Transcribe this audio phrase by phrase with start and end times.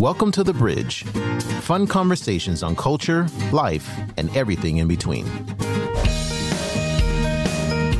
[0.00, 1.02] Welcome to The Bridge.
[1.62, 5.26] Fun conversations on culture, life, and everything in between.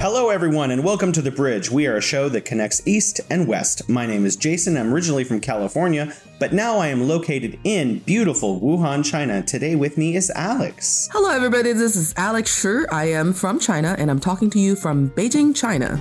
[0.00, 1.72] Hello, everyone, and welcome to The Bridge.
[1.72, 3.88] We are a show that connects East and West.
[3.88, 4.76] My name is Jason.
[4.76, 9.42] I'm originally from California, but now I am located in beautiful Wuhan, China.
[9.42, 11.08] Today with me is Alex.
[11.10, 11.72] Hello, everybody.
[11.72, 12.86] This is Alex Shi.
[12.92, 16.00] I am from China, and I'm talking to you from Beijing, China.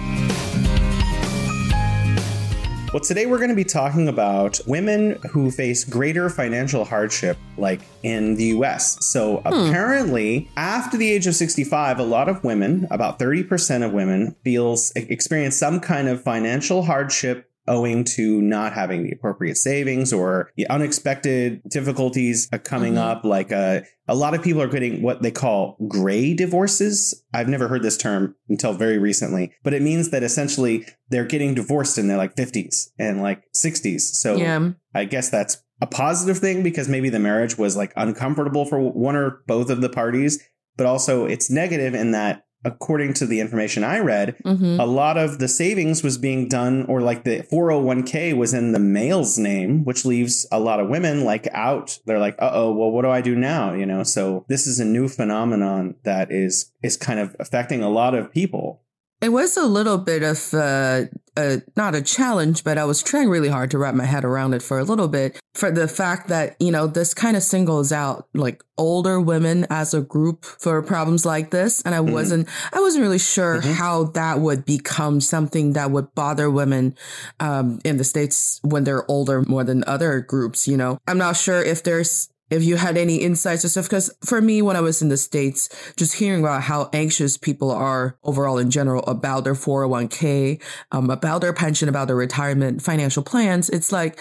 [2.93, 7.79] Well, today we're going to be talking about women who face greater financial hardship, like
[8.03, 8.97] in the US.
[9.05, 9.47] So, hmm.
[9.47, 14.91] apparently, after the age of 65, a lot of women, about 30% of women, feels
[14.95, 20.67] experience some kind of financial hardship owing to not having the appropriate savings or the
[20.69, 23.03] unexpected difficulties coming mm-hmm.
[23.03, 23.23] up.
[23.23, 27.23] Like uh, a lot of people are getting what they call gray divorces.
[27.33, 31.53] I've never heard this term until very recently, but it means that essentially they're getting
[31.53, 34.01] divorced in their like 50s and like 60s.
[34.01, 34.71] So yeah.
[34.93, 39.15] I guess that's a positive thing because maybe the marriage was like uncomfortable for one
[39.15, 40.43] or both of the parties,
[40.77, 44.79] but also it's negative in that according to the information I read, mm-hmm.
[44.79, 48.79] a lot of the savings was being done, or like the 401k was in the
[48.79, 51.99] male's name, which leaves a lot of women like out.
[52.05, 53.73] They're like, uh oh, well, what do I do now?
[53.73, 57.89] You know, so this is a new phenomenon that is is kind of affecting a
[57.89, 58.81] lot of people.
[59.21, 61.03] It was a little bit of uh,
[61.41, 64.53] a, not a challenge, but I was trying really hard to wrap my head around
[64.53, 65.39] it for a little bit.
[65.53, 69.93] For the fact that you know this kind of singles out like older women as
[69.93, 72.13] a group for problems like this, and I mm-hmm.
[72.13, 73.73] wasn't I wasn't really sure mm-hmm.
[73.73, 76.95] how that would become something that would bother women
[77.41, 80.69] um, in the states when they're older more than other groups.
[80.69, 83.85] You know, I'm not sure if there's if you had any insights or stuff.
[83.85, 87.71] Because for me, when I was in the States, just hearing about how anxious people
[87.71, 90.61] are overall in general about their 401k,
[90.91, 94.19] um, about their pension, about their retirement financial plans, it's like,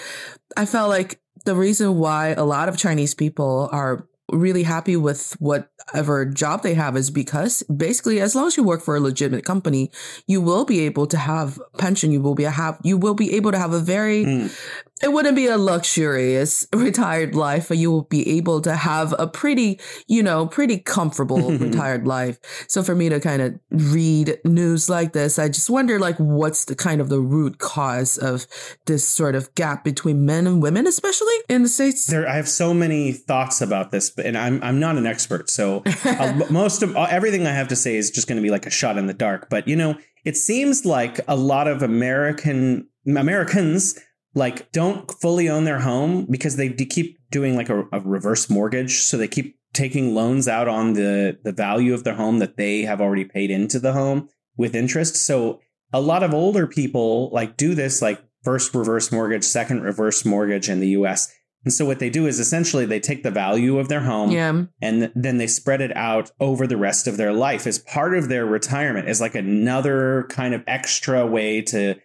[0.56, 5.37] I felt like the reason why a lot of Chinese people are really happy with
[5.38, 9.44] whatever job they have is because basically as long as you work for a legitimate
[9.44, 9.91] company
[10.26, 13.34] you will be able to have pension you will be a have you will be
[13.34, 14.56] able to have a very mm
[15.03, 19.27] it wouldn't be a luxurious retired life, but you will be able to have a
[19.27, 22.38] pretty, you know, pretty comfortable retired life.
[22.69, 26.65] So for me to kind of read news like this, I just wonder like what's
[26.66, 28.47] the kind of the root cause of
[28.87, 32.06] this sort of gap between men and women, especially in the states.
[32.06, 35.50] There, I have so many thoughts about this, but and I'm I'm not an expert,
[35.50, 38.50] so uh, most of uh, everything I have to say is just going to be
[38.50, 39.49] like a shot in the dark.
[39.49, 43.99] But you know, it seems like a lot of American Americans
[44.35, 48.99] like don't fully own their home because they keep doing like a, a, reverse mortgage.
[48.99, 52.83] So they keep taking loans out on the the value of their home that they
[52.83, 55.17] have already paid into the home with interest.
[55.17, 55.61] So
[55.93, 60.69] a lot of older people like do this like first reverse mortgage second reverse mortgage
[60.69, 61.33] in the US
[61.65, 64.62] and so what they do is essentially they take the value of their home yeah.
[64.81, 68.29] and then they spread it out over the rest of their life as part of
[68.29, 71.97] their retirement is like another kind of extra way to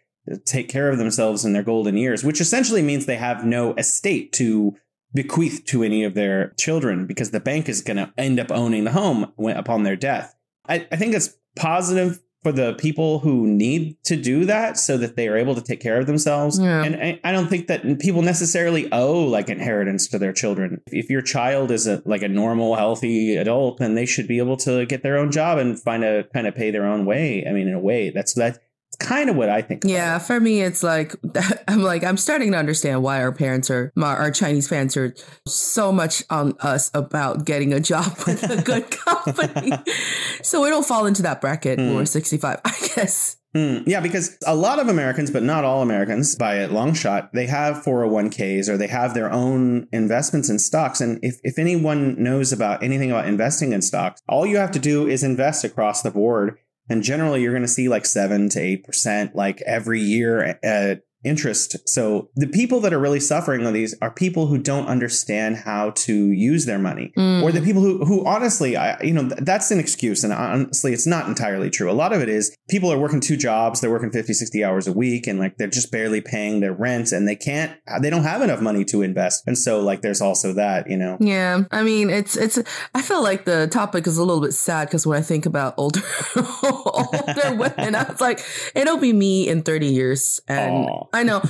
[0.46, 4.31] take care of themselves in their golden years, which essentially means they have no estate
[4.34, 4.75] to
[5.13, 8.84] bequeath to any of their children because the bank is going to end up owning
[8.84, 10.36] the home when, upon their death.
[10.68, 15.16] I, I think it's positive for the people who need to do that so that
[15.16, 16.59] they are able to take care of themselves.
[16.59, 16.84] Yeah.
[16.84, 20.80] And I, I, don't think that people necessarily owe like inheritance to their children.
[20.92, 24.57] If your child is a like a normal, healthy adult, then they should be able
[24.57, 27.44] to get their own job and find a kind of pay their own way.
[27.50, 28.59] I mean, in a way, that's that
[28.95, 29.83] kind of what I think.
[29.85, 31.16] Yeah, for me, it's like
[31.67, 35.16] I'm like I'm starting to understand why our parents are our Chinese parents are
[35.47, 39.72] so much on us about getting a job with a good company,
[40.41, 41.85] so we don't fall into that bracket mm.
[41.85, 42.06] when we're hmm.
[42.06, 42.61] 65.
[42.63, 43.38] I guess.
[43.56, 47.31] Mm, yeah, because a lot of Americans, but not all Americans, by a long shot,
[47.31, 51.00] they have 401ks or they have their own investments in stocks.
[51.00, 54.80] And if, if anyone knows about anything about investing in stocks, all you have to
[54.80, 56.57] do is invest across the board
[56.89, 61.75] and generally you're going to see like 7 to 8% like every year at interest.
[61.89, 65.89] So the people that are really suffering on these are people who don't understand how
[65.92, 67.42] to use their money, mm.
[67.42, 71.07] or the people who who honestly, I, you know, that's an excuse, and honestly, it's
[71.07, 71.89] not entirely true.
[71.89, 74.88] A lot of it is people are working two jobs, they're working 50, 60 hours
[74.88, 78.24] a week, and like they're just barely paying their rent, and they can't, they don't
[78.24, 81.18] have enough money to invest, and so like there's also that, you know.
[81.19, 82.60] Yeah, I mean, it's it's.
[82.94, 85.74] I feel like the topic is a little bit sad because when I think about
[85.78, 86.01] older
[86.36, 88.42] older women, I was like,
[88.75, 90.88] it'll be me in 30 years, and.
[90.88, 91.07] Aww.
[91.15, 91.41] I know.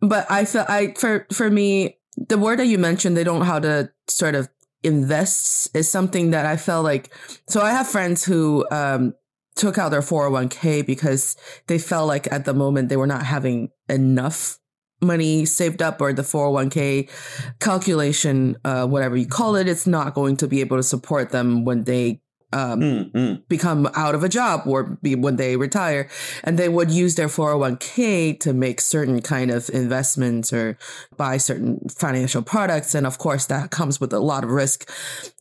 [0.00, 3.44] but I feel I for for me the word that you mentioned they don't know
[3.44, 4.48] how to sort of
[4.82, 7.12] invest is something that I felt like.
[7.48, 9.14] So I have friends who um,
[9.56, 11.36] took out their 401k because
[11.66, 14.58] they felt like at the moment they were not having enough
[15.02, 17.10] money saved up or the 401k
[17.60, 21.64] calculation, uh, whatever you call it, it's not going to be able to support them
[21.64, 22.20] when they
[22.52, 26.08] um, mm, become out of a job or be, when they retire
[26.44, 30.78] and they would use their 401k to make certain kind of investments or
[31.16, 34.88] buy certain financial products and of course that comes with a lot of risk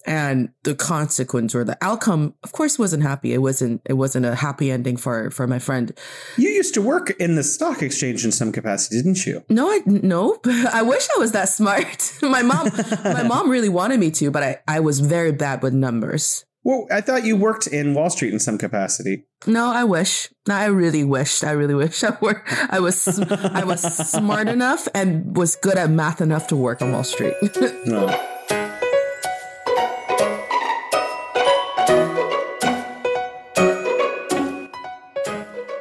[0.06, 3.34] and the consequence or the outcome of course wasn't happy.
[3.34, 5.92] It wasn't it wasn't a happy ending for for my friend.
[6.38, 9.44] You used to work in the stock exchange in some capacity didn't you?
[9.50, 12.14] No i no i wish i was that smart.
[12.22, 12.70] My mom
[13.04, 16.88] my mom really wanted me to but i i was very bad with numbers well,
[16.92, 19.26] I thought you worked in Wall Street in some capacity.
[19.46, 20.30] No, I wish.
[20.50, 21.44] I really wished.
[21.44, 22.44] I really wish I were.
[22.72, 23.20] I was.
[23.20, 27.36] I was smart enough and was good at math enough to work on Wall Street.
[27.86, 28.08] no.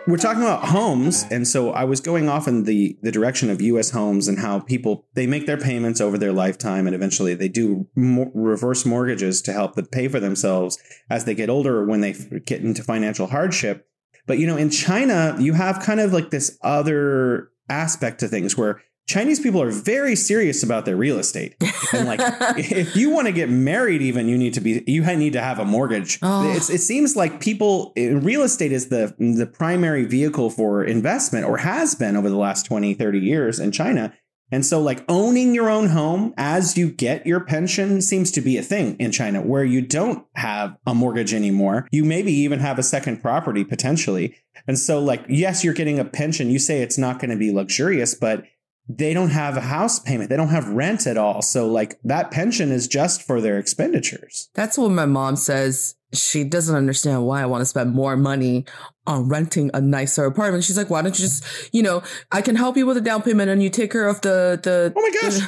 [0.07, 3.61] We're talking about homes and so i was going off in the the direction of
[3.61, 7.49] us homes and how people they make their payments over their lifetime and eventually they
[7.49, 10.79] do mo- reverse mortgages to help them pay for themselves
[11.09, 12.13] as they get older when they
[12.45, 13.89] get into financial hardship.
[14.27, 18.57] But you know in china you have kind of like this other aspect to things
[18.57, 21.57] where Chinese people are very serious about their real estate.
[21.93, 22.21] And like,
[22.57, 25.59] if you want to get married, even you need to be, you need to have
[25.59, 26.19] a mortgage.
[26.23, 26.51] Oh.
[26.51, 31.59] it seems like people, eh, real estate is the, the primary vehicle for investment or
[31.59, 34.15] has been over the last 20, 30 years in China.
[34.51, 38.57] And so, like, owning your own home as you get your pension seems to be
[38.57, 41.89] a thing in China where you don't have a mortgage anymore.
[41.91, 44.37] You maybe even have a second property potentially.
[44.69, 46.51] And so, like, yes, you're getting a pension.
[46.51, 48.45] You say it's not going to be luxurious, but
[48.89, 50.31] they don't have a house payment.
[50.31, 51.43] They don't have rent at all.
[51.43, 54.51] So like that pension is just for their expenditures.
[54.55, 55.95] That's what my mom says.
[56.13, 58.67] She doesn't understand why I want to spend more money
[59.07, 60.65] on renting a nicer apartment.
[60.65, 62.03] She's like, why don't you just, you know,
[62.33, 64.93] I can help you with a down payment and you take care of the, the.
[64.97, 65.41] Oh my gosh.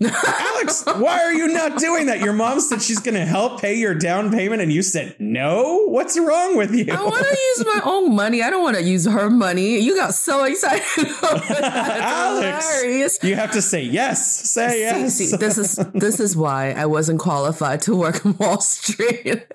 [0.54, 2.20] Alex, why are you not doing that?
[2.20, 5.86] Your mom said she's going to help pay your down payment and you said no?
[5.86, 6.86] What's wrong with you?
[6.92, 8.42] I want to use my own money.
[8.42, 9.80] I don't want to use her money.
[9.80, 10.84] You got so excited.
[11.22, 13.18] Alex, hilarious.
[13.22, 14.50] you have to say yes.
[14.50, 15.14] Say yes.
[15.16, 19.46] See, see, this is, this is why I wasn't qualified to work on Wall Street.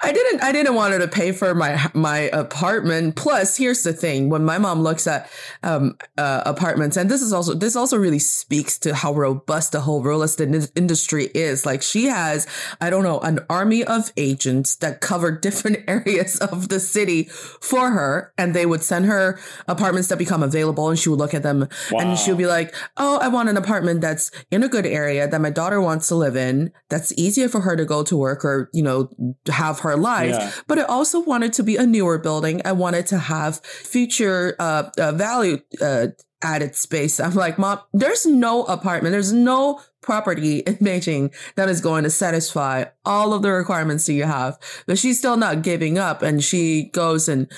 [0.00, 3.16] I didn't I didn't want her to pay for my my apartment.
[3.16, 5.30] Plus, here's the thing: when my mom looks at
[5.62, 9.80] um, uh, apartments, and this is also this also really speaks to how robust the
[9.80, 11.66] whole real estate industry is.
[11.66, 12.46] Like she has,
[12.80, 17.90] I don't know, an army of agents that cover different areas of the city for
[17.90, 19.38] her, and they would send her
[19.68, 22.00] apartments that become available, and she would look at them, wow.
[22.00, 25.28] and she would be like, "Oh, I want an apartment that's in a good area
[25.28, 28.44] that my daughter wants to live in, that's easier for her to go to work
[28.44, 29.10] or you know
[29.48, 30.52] have her life." Yeah.
[30.68, 32.62] But I also wanted to be a newer building.
[32.64, 36.08] I wanted to have future uh, uh, value uh,
[36.44, 37.18] added space.
[37.18, 42.10] I'm like, mom, there's no apartment, there's no property in Beijing that is going to
[42.10, 44.58] satisfy all of the requirements that you have.
[44.86, 47.50] But she's still not giving up, and she goes and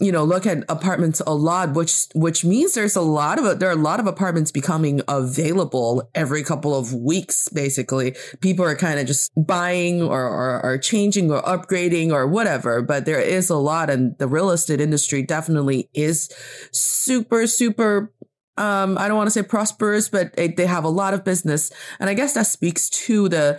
[0.00, 3.68] you know, look at apartments a lot, which which means there's a lot of there
[3.68, 7.48] are a lot of apartments becoming available every couple of weeks.
[7.48, 12.80] Basically, people are kind of just buying or, or, changing or upgrading or whatever.
[12.80, 16.30] But there is a lot, and the real estate industry definitely is
[16.72, 18.12] super super
[18.56, 21.72] um, I don't want to say prosperous, but they, they have a lot of business.
[21.98, 23.58] And I guess that speaks to the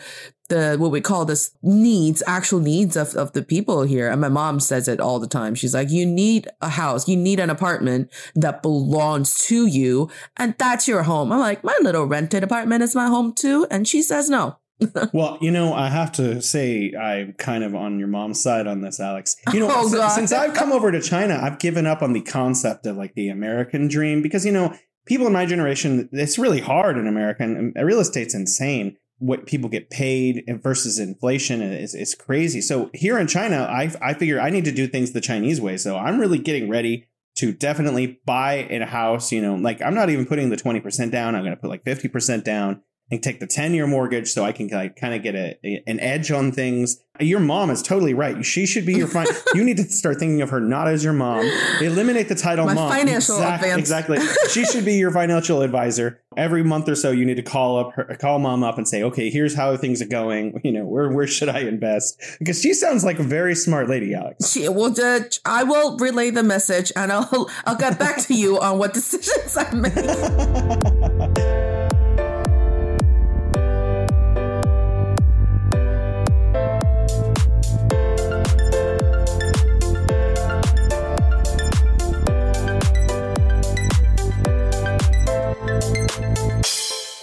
[0.51, 4.10] the what we call this needs, actual needs of, of the people here.
[4.10, 5.55] And my mom says it all the time.
[5.55, 10.53] She's like, you need a house, you need an apartment that belongs to you, and
[10.58, 11.31] that's your home.
[11.31, 13.65] I'm like, my little rented apartment is my home too.
[13.72, 14.58] And she says no.
[15.13, 18.81] well, you know, I have to say I'm kind of on your mom's side on
[18.81, 19.36] this, Alex.
[19.53, 22.22] You know, oh, since, since I've come over to China, I've given up on the
[22.22, 26.60] concept of like the American dream because, you know, people in my generation, it's really
[26.60, 32.15] hard in America and real estate's insane what people get paid versus inflation is, is
[32.15, 32.59] crazy.
[32.59, 35.77] So here in China, I, I figure I need to do things the Chinese way.
[35.77, 39.93] So I'm really getting ready to definitely buy in a house, you know, like I'm
[39.93, 41.35] not even putting the 20% down.
[41.35, 44.51] I'm going to put like 50% down and take the 10 year mortgage so I
[44.53, 47.03] can like, kind of get a, a, an edge on things.
[47.19, 48.43] Your mom is totally right.
[48.43, 51.13] She should be your fin- You need to start thinking of her not as your
[51.13, 51.45] mom.
[51.81, 52.89] Eliminate the title My mom.
[52.89, 53.79] financial Exact- advance.
[53.79, 54.17] Exactly.
[54.49, 56.19] she should be your financial advisor.
[56.37, 59.03] Every month or so, you need to call up her, call mom up and say,
[59.03, 60.59] okay, here's how things are going.
[60.71, 62.21] You know, where where should I invest?
[62.39, 64.51] Because she sounds like a very smart lady, Alex.
[64.51, 65.39] She will judge.
[65.43, 69.57] I will relay the message, and I'll I'll get back to you on what decisions
[69.57, 69.95] I make.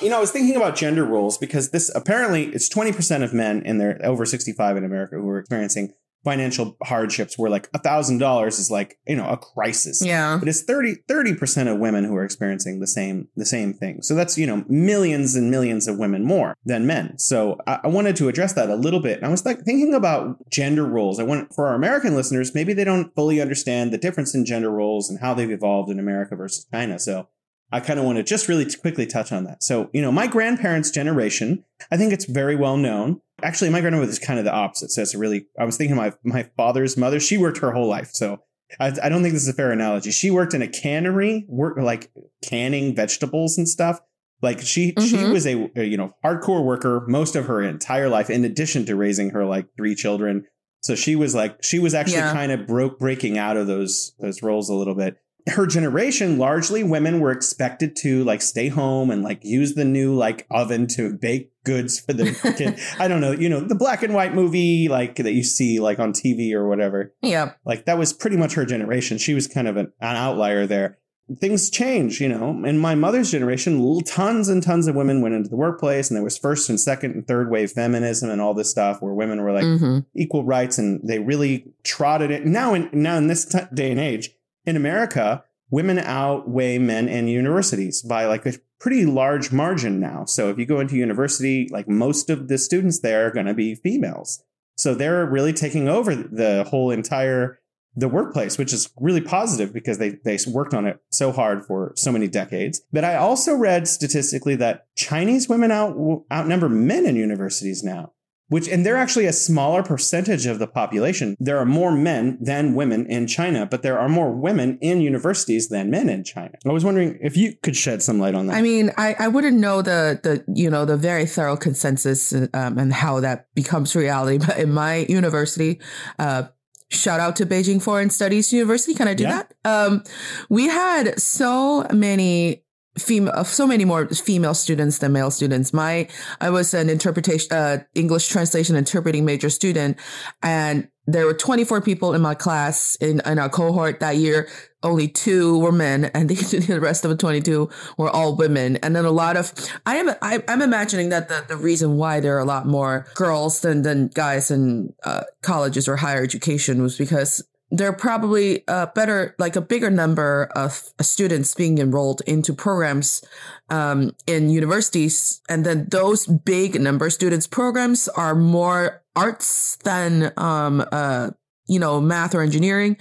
[0.08, 3.60] You know, I was thinking about gender roles because this apparently it's 20% of men
[3.66, 5.92] in their over 65 in America who are experiencing
[6.24, 10.02] financial hardships where like a thousand dollars is like, you know, a crisis.
[10.02, 10.38] Yeah.
[10.38, 14.00] But it's 30, 30% of women who are experiencing the same, the same thing.
[14.00, 17.18] So that's, you know, millions and millions of women more than men.
[17.18, 19.18] So I, I wanted to address that a little bit.
[19.18, 21.20] And I was like thinking about gender roles.
[21.20, 24.70] I want for our American listeners, maybe they don't fully understand the difference in gender
[24.70, 26.98] roles and how they've evolved in America versus China.
[26.98, 27.28] So
[27.70, 29.62] I kind of want to just really quickly touch on that.
[29.62, 33.20] So, you know, my grandparents' generation, I think it's very well known.
[33.42, 34.90] Actually, my grandmother is kind of the opposite.
[34.90, 37.86] So it's a really, I was thinking my, my father's mother, she worked her whole
[37.86, 38.10] life.
[38.12, 38.40] So
[38.80, 40.10] I, I don't think this is a fair analogy.
[40.10, 42.10] She worked in a cannery, work like
[42.42, 44.00] canning vegetables and stuff.
[44.40, 45.32] Like she, she Mhm.
[45.32, 48.96] was a, a, you know, hardcore worker most of her entire life, in addition to
[48.96, 50.46] raising her like three children.
[50.80, 52.32] So she was like, she was actually Yeah.
[52.32, 55.16] kind of broke, breaking out of those, those roles a little bit
[55.48, 60.14] her generation largely women were expected to like stay home and like use the new
[60.14, 62.78] like oven to bake goods for the kid.
[62.98, 65.98] I don't know you know the black and white movie like that you see like
[65.98, 67.14] on tv or whatever.
[67.22, 67.52] Yeah.
[67.64, 69.18] like that was pretty much her generation.
[69.18, 70.98] She was kind of an, an outlier there.
[71.40, 72.64] Things change you know.
[72.64, 76.24] In my mother's generation tons and tons of women went into the workplace and there
[76.24, 79.52] was first and second and third wave feminism and all this stuff where women were
[79.52, 82.46] like hmm equal rights and they really trotted it.
[82.46, 84.30] Now in now in this t- day and age
[84.68, 90.24] in america women outweigh men in universities by like a pretty large margin now.
[90.24, 93.54] So if you go into university like most of the students there are going to
[93.54, 94.42] be females.
[94.76, 97.60] So they're really taking over the whole entire
[97.96, 101.92] the workplace which is really positive because they they worked on it so hard for
[101.96, 102.80] so many decades.
[102.92, 105.96] But i also read statistically that chinese women out
[106.32, 108.12] outnumber men in universities now
[108.48, 111.36] which and they're actually a smaller percentage of the population.
[111.38, 115.68] There are more men than women in China, but there are more women in universities
[115.68, 116.52] than men in China.
[116.66, 118.56] I was wondering if you could shed some light on that.
[118.56, 122.78] I mean, I, I wouldn't know the the you know the very thorough consensus um,
[122.78, 124.38] and how that becomes reality.
[124.44, 125.80] But in my university,
[126.18, 126.44] uh,
[126.90, 128.94] shout out to Beijing Foreign Studies University.
[128.94, 129.42] Can I do Yeah.
[129.42, 129.54] that?
[129.64, 130.02] Um,
[130.48, 132.64] we had so many
[132.98, 135.72] female, so many more female students than male students.
[135.72, 136.08] My
[136.40, 139.98] I was an interpretation, uh, English translation interpreting major student,
[140.42, 144.46] and there were 24 people in my class in, in our cohort that year.
[144.82, 148.76] Only two were men, and the, the rest of the 22 were all women.
[148.76, 149.52] And then a lot of,
[149.86, 153.06] I am, I, I'm imagining that the, the reason why there are a lot more
[153.14, 158.64] girls than, than guys in uh, colleges or higher education was because there are probably
[158.66, 163.22] a better, like a bigger number of students being enrolled into programs
[163.68, 165.42] um, in universities.
[165.48, 171.30] And then those big number students programs are more arts than, um, uh,
[171.66, 172.96] you know, math or engineering.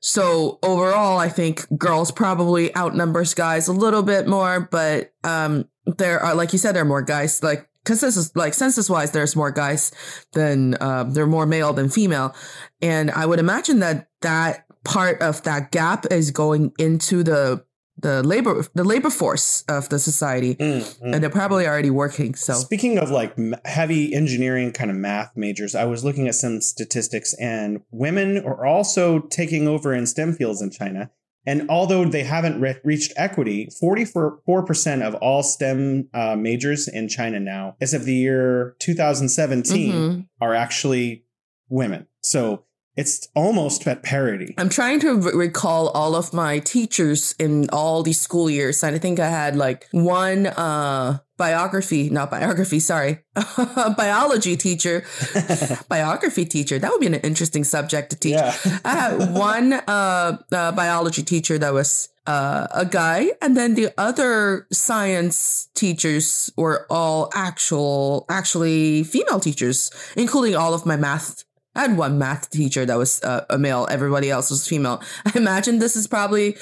[0.00, 6.20] So overall, I think girls probably outnumbers guys a little bit more, but, um, there
[6.20, 9.10] are, like you said, there are more guys, like, cause this is like census wise,
[9.10, 9.90] there's more guys
[10.34, 12.34] than, uh, they're more male than female.
[12.80, 17.64] And I would imagine that that part of that gap is going into the,
[18.00, 20.54] the labor, the labor force of the society.
[20.54, 21.14] Mm, mm.
[21.14, 22.34] And they're probably already working.
[22.34, 26.60] So Speaking of like heavy engineering kind of math majors, I was looking at some
[26.60, 31.10] statistics, and women are also taking over in STEM fields in China.
[31.46, 37.40] And although they haven't re- reached equity, 44% of all STEM uh, majors in China
[37.40, 40.28] now, as of the year 2017, Mhm.
[40.40, 41.24] are actually
[41.68, 42.06] women.
[42.22, 42.64] So
[42.98, 44.56] it's almost at parity.
[44.58, 48.82] I'm trying to re- recall all of my teachers in all these school years.
[48.82, 53.20] And I think I had like one uh, biography, not biography, sorry,
[53.96, 55.04] biology teacher,
[55.88, 56.80] biography teacher.
[56.80, 58.32] That would be an interesting subject to teach.
[58.32, 58.56] Yeah.
[58.84, 63.90] I had one uh, uh, biology teacher that was uh, a guy, and then the
[63.96, 71.44] other science teachers were all actual, actually female teachers, including all of my math.
[71.78, 73.86] I had one math teacher that was uh, a male.
[73.88, 75.00] Everybody else was female.
[75.24, 76.56] I imagine this is probably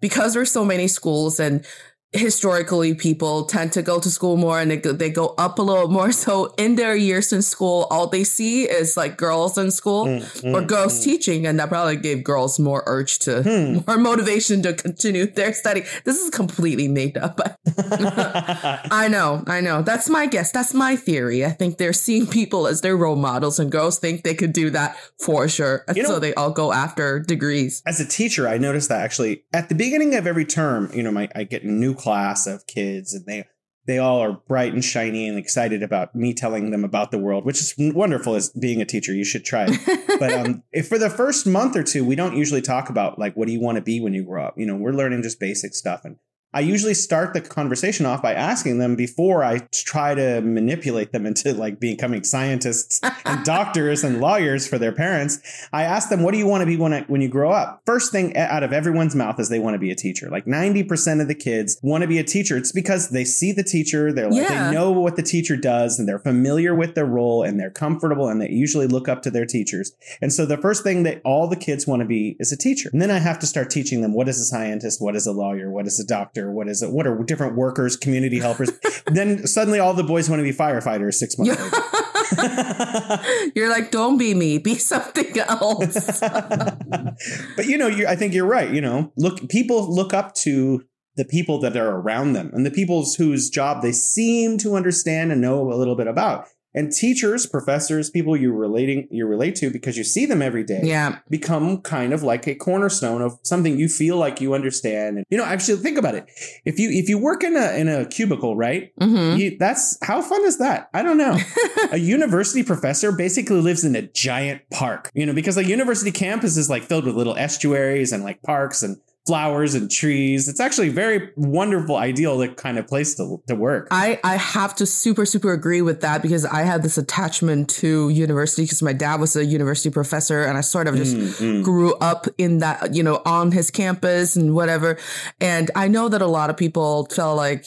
[0.00, 1.64] because there's so many schools and
[2.12, 5.62] historically people tend to go to school more and they go, they go up a
[5.62, 6.10] little more.
[6.20, 10.54] So in their years in school, all they see is like girls in school mm,
[10.54, 11.04] or mm, girls mm.
[11.04, 11.46] teaching.
[11.46, 13.78] And that probably gave girls more urge to, hmm.
[13.86, 15.84] more motivation to continue their study.
[16.04, 17.40] This is completely made up.
[17.78, 19.80] I know, I know.
[19.80, 20.52] That's my guess.
[20.52, 21.44] That's my theory.
[21.44, 24.68] I think they're seeing people as their role models and girls think they could do
[24.70, 25.84] that for sure.
[25.94, 27.82] You know, so they all go after degrees.
[27.86, 31.12] As a teacher, I noticed that actually at the beginning of every term, you know,
[31.12, 33.44] my, I get new class of kids and they
[33.86, 37.44] they all are bright and shiny and excited about me telling them about the world,
[37.44, 39.12] which is wonderful as being a teacher.
[39.12, 40.18] You should try it.
[40.20, 43.34] but um, if for the first month or two, we don't usually talk about like,
[43.36, 44.54] what do you want to be when you grow up?
[44.56, 46.04] You know, we're learning just basic stuff.
[46.04, 46.18] And
[46.52, 51.24] I usually start the conversation off by asking them before I try to manipulate them
[51.24, 55.38] into like becoming scientists and doctors and lawyers for their parents.
[55.72, 57.82] I ask them, what do you want to be when, I, when you grow up?
[57.86, 60.28] First thing out of everyone's mouth is they want to be a teacher.
[60.28, 62.56] Like 90% of the kids want to be a teacher.
[62.56, 64.70] It's because they see the teacher, they're like, yeah.
[64.70, 68.28] they know what the teacher does and they're familiar with their role and they're comfortable
[68.28, 69.92] and they usually look up to their teachers.
[70.20, 72.90] And so the first thing that all the kids want to be is a teacher.
[72.92, 75.32] And then I have to start teaching them what is a scientist, what is a
[75.32, 76.90] lawyer, what is a doctor, or what is it?
[76.90, 78.70] What are different workers, community helpers?
[79.06, 81.86] then suddenly all the boys want to be firefighters six months later.
[83.54, 86.20] you're like, don't be me, be something else.
[87.56, 88.70] but you know, you, I think you're right.
[88.70, 90.84] You know, look, people look up to
[91.16, 95.32] the people that are around them and the people whose job they seem to understand
[95.32, 99.70] and know a little bit about and teachers professors people you relating you relate to
[99.70, 101.18] because you see them every day yeah.
[101.28, 105.18] become kind of like a cornerstone of something you feel like you understand.
[105.18, 106.26] And you know actually think about it.
[106.64, 108.92] If you if you work in a in a cubicle right?
[109.00, 109.38] Mm-hmm.
[109.38, 110.88] you, that's how fun is that?
[110.94, 111.38] I don't know.
[111.92, 116.56] A university professor basically lives in a giant park you know because a university campus
[116.56, 118.96] is like filled with little estuaries and like parks and
[119.26, 120.48] flowers and trees.
[120.48, 123.88] It's actually very wonderful, ideal kind of place to, to work.
[123.90, 128.08] I, I have to super, super agree with that because I had this attachment to
[128.08, 131.62] university because my dad was a university professor and I sort of just mm, mm.
[131.62, 134.98] grew up in that, you know, on his campus and whatever.
[135.40, 137.66] And I know that a lot of people felt like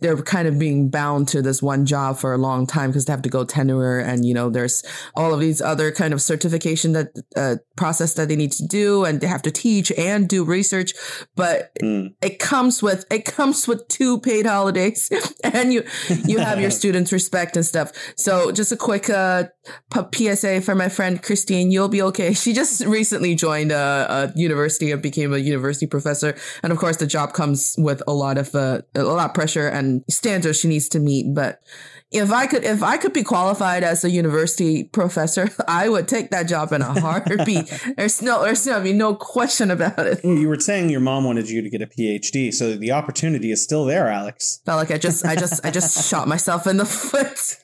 [0.00, 3.12] they're kind of being bound to this one job for a long time because they
[3.12, 4.82] have to go tenure and you know there's
[5.14, 9.04] all of these other kind of certification that uh, process that they need to do
[9.04, 10.92] and they have to teach and do research
[11.36, 12.12] but mm.
[12.20, 15.10] it comes with it comes with two paid holidays
[15.44, 15.82] and you
[16.24, 19.44] you have your students respect and stuff so just a quick uh,
[20.12, 24.90] psa for my friend christine you'll be okay she just recently joined a, a university
[24.90, 28.54] and became a university professor and of course the job comes with a lot of
[28.54, 31.34] uh, a lot of pressure and standards she needs to meet.
[31.34, 31.60] But
[32.12, 36.30] if I could, if I could be qualified as a university professor, I would take
[36.30, 37.72] that job in a heartbeat.
[37.96, 40.24] there's no, there's no, I mean, no question about it.
[40.24, 43.62] You were saying your mom wanted you to get a PhD, so the opportunity is
[43.62, 44.60] still there, Alex.
[44.64, 47.58] Felt like I just, I just, I just shot myself in the foot.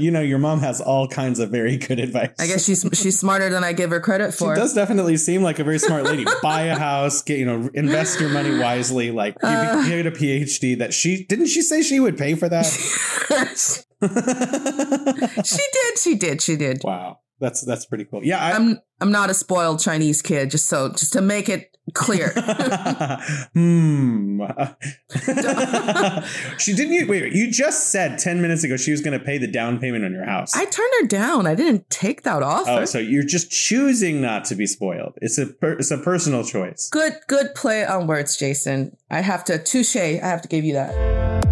[0.00, 2.30] you know, your mom has all kinds of very good advice.
[2.38, 4.54] I guess she's she's smarter than I give her credit for.
[4.54, 6.24] She does definitely seem like a very smart lady.
[6.42, 9.10] Buy a house, get you know, invest your money wisely.
[9.10, 10.78] Like uh, get a PhD.
[10.78, 13.84] That she didn't she say she would pay for that?
[15.44, 15.98] she did.
[15.98, 16.42] She did.
[16.42, 16.80] She did.
[16.82, 17.18] Wow.
[17.42, 18.24] That's that's pretty cool.
[18.24, 20.52] Yeah, I, am I'm not a spoiled Chinese kid.
[20.52, 22.28] Just so just to make it clear.
[23.52, 24.40] hmm.
[26.58, 26.92] she didn't.
[26.92, 27.32] You, wait, wait.
[27.32, 30.12] You just said ten minutes ago she was going to pay the down payment on
[30.12, 30.54] your house.
[30.54, 31.48] I turned her down.
[31.48, 32.70] I didn't take that offer.
[32.70, 35.14] Oh, so you're just choosing not to be spoiled.
[35.20, 36.88] It's a per, it's a personal choice.
[36.90, 38.96] Good good play on words, Jason.
[39.10, 39.96] I have to touche.
[39.96, 41.51] I have to give you that.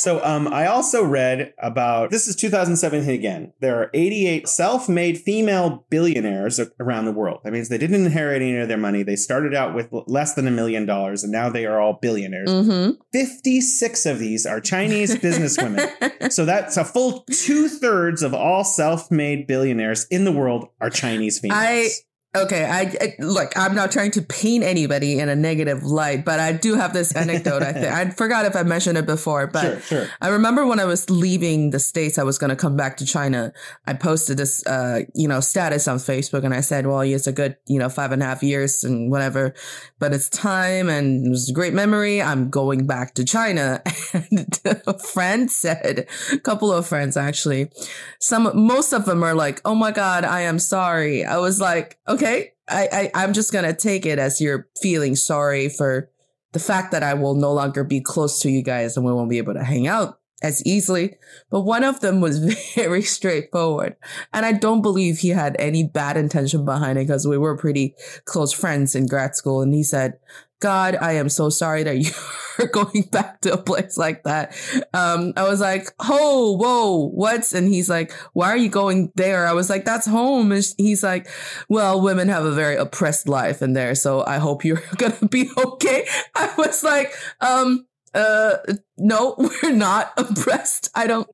[0.00, 3.52] So um, I also read about this is 2007 again.
[3.60, 7.40] There are 88 self-made female billionaires around the world.
[7.44, 9.02] That means they didn't inherit any of their money.
[9.02, 12.48] They started out with less than a million dollars, and now they are all billionaires.
[12.48, 12.92] Mm-hmm.
[13.12, 16.32] 56 of these are Chinese businesswomen.
[16.32, 21.40] so that's a full two thirds of all self-made billionaires in the world are Chinese
[21.40, 21.60] females.
[21.62, 21.88] I
[22.32, 23.52] Okay, I, I, look.
[23.56, 27.12] I'm not trying to paint anybody in a negative light, but I do have this
[27.12, 27.64] anecdote.
[27.64, 30.08] I think I forgot if I mentioned it before, but sure, sure.
[30.20, 33.04] I remember when I was leaving the states, I was going to come back to
[33.04, 33.52] China.
[33.84, 37.32] I posted this, uh, you know, status on Facebook, and I said, "Well, it's a
[37.32, 39.52] good, you know, five and a half years and whatever,
[39.98, 42.22] but it's time, and it was a great memory.
[42.22, 47.70] I'm going back to China." And a friend said, a couple of friends actually,
[48.18, 51.98] some most of them are like, "Oh my god, I am sorry." I was like,
[52.06, 56.10] "Okay." Okay, I, I I'm just gonna take it as you're feeling sorry for
[56.52, 59.30] the fact that I will no longer be close to you guys and we won't
[59.30, 61.16] be able to hang out as easily.
[61.50, 62.38] But one of them was
[62.74, 63.96] very straightforward.
[64.32, 67.94] And I don't believe he had any bad intention behind it because we were pretty
[68.24, 69.62] close friends in grad school.
[69.62, 70.18] And he said,
[70.60, 71.96] God, I am so sorry that
[72.58, 74.54] you're going back to a place like that.
[74.92, 79.46] Um, I was like, Oh, whoa, what's, and he's like, why are you going there?
[79.46, 80.52] I was like, that's home.
[80.52, 81.28] And he's like,
[81.68, 83.94] well, women have a very oppressed life in there.
[83.94, 86.06] So I hope you're going to be okay.
[86.34, 88.56] I was like, um, uh
[89.00, 90.90] no we're not oppressed.
[90.94, 91.28] I don't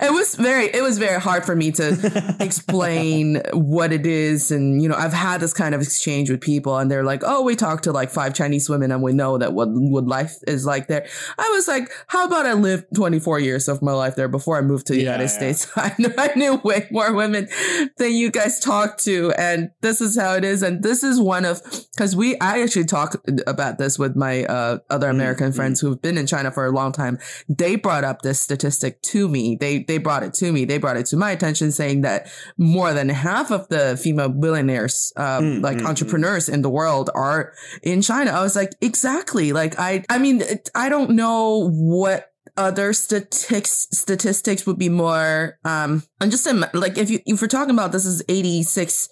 [0.00, 4.50] it was very it was very hard for me to explain what it is.
[4.50, 7.42] And you know i've had this kind of exchange with people and they're like oh
[7.42, 10.66] we talked to like five chinese women and we know that what what life is
[10.66, 11.06] like there.
[11.38, 14.60] I was like how about i lived 24 years of my life there before i
[14.60, 15.28] moved to the yeah, united yeah.
[15.28, 15.70] states?
[15.76, 17.48] I knew, I knew way more women
[17.96, 19.32] than you guys talked to.
[19.32, 20.62] And this is how it is.
[20.62, 24.78] And this is one of because we i actually talk about this with my uh,
[24.88, 25.56] other mm, american mm-hmm.
[25.56, 27.09] friends who've been in China for a long time,
[27.48, 29.56] they brought up this statistic to me.
[29.56, 30.64] They they brought it to me.
[30.64, 35.12] They brought it to my attention, saying that more than half of the female billionaires,
[35.16, 36.54] um, mm, like mm, entrepreneurs mm.
[36.54, 38.32] in the world, are in China.
[38.32, 39.52] I was like, exactly.
[39.52, 40.42] Like I, I mean,
[40.74, 47.08] I don't know what other statistics statistics would be more um and just like if
[47.08, 49.08] you if we're talking about this is 86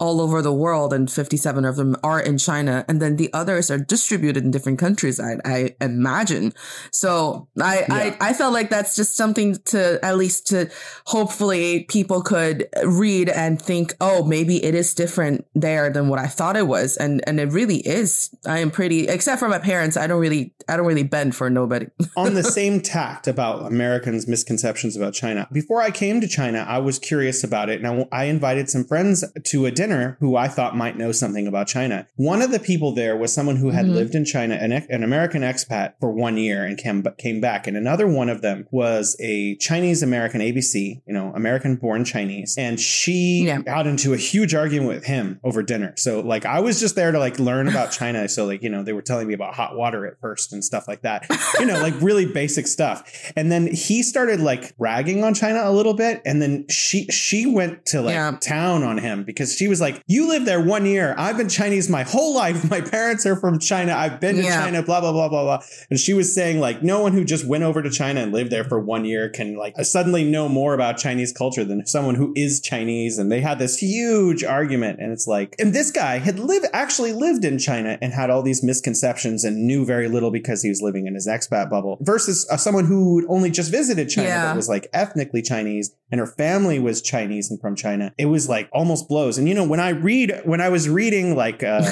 [0.00, 2.84] all over the world and 57 of them are in China.
[2.88, 6.54] And then the others are distributed in different countries, I, I imagine.
[6.90, 7.86] So I, yeah.
[7.90, 10.70] I, I felt like that's just something to at least to
[11.04, 16.26] hopefully people could read and think, oh, maybe it is different there than what I
[16.26, 16.96] thought it was.
[16.96, 18.34] And, and it really is.
[18.46, 21.50] I am pretty, except for my parents, I don't really, I don't really bend for
[21.50, 21.88] nobody.
[22.16, 26.78] On the same tact about Americans' misconceptions about China, before I came to China, I
[26.78, 27.82] was curious about it.
[27.82, 31.12] And I, I invited some friends to a dinner dinner who I thought might know
[31.12, 32.06] something about China.
[32.16, 33.94] One of the people there was someone who had mm-hmm.
[33.94, 37.66] lived in China, an, an, American expat for one year and came, came back.
[37.66, 42.54] And another one of them was a Chinese American ABC, you know, American born Chinese.
[42.56, 43.60] And she yeah.
[43.62, 45.94] got into a huge argument with him over dinner.
[45.96, 48.28] So like I was just there to like learn about China.
[48.28, 50.86] So like, you know, they were telling me about hot water at first and stuff
[50.86, 51.26] like that,
[51.58, 53.32] you know, like really basic stuff.
[53.36, 56.22] And then he started like ragging on China a little bit.
[56.24, 58.36] And then she, she went to like yeah.
[58.40, 61.14] town on him because she was like, You lived there one year.
[61.16, 62.68] I've been Chinese my whole life.
[62.70, 63.94] My parents are from China.
[63.94, 64.62] I've been to yeah.
[64.62, 65.58] China, blah, blah, blah, blah, blah.
[65.90, 68.50] And she was saying, like, no one who just went over to China and lived
[68.50, 72.32] there for one year can, like, suddenly know more about Chinese culture than someone who
[72.36, 73.18] is Chinese.
[73.18, 75.00] And they had this huge argument.
[75.00, 78.42] And it's like, and this guy had lived, actually lived in China and had all
[78.42, 82.46] these misconceptions and knew very little because he was living in his expat bubble versus
[82.50, 84.44] uh, someone who only just visited China yeah.
[84.46, 88.12] that was like ethnically Chinese and her family was Chinese and from China.
[88.18, 89.38] It was like almost blows.
[89.38, 91.82] And you know, when I read, when I was reading like, uh,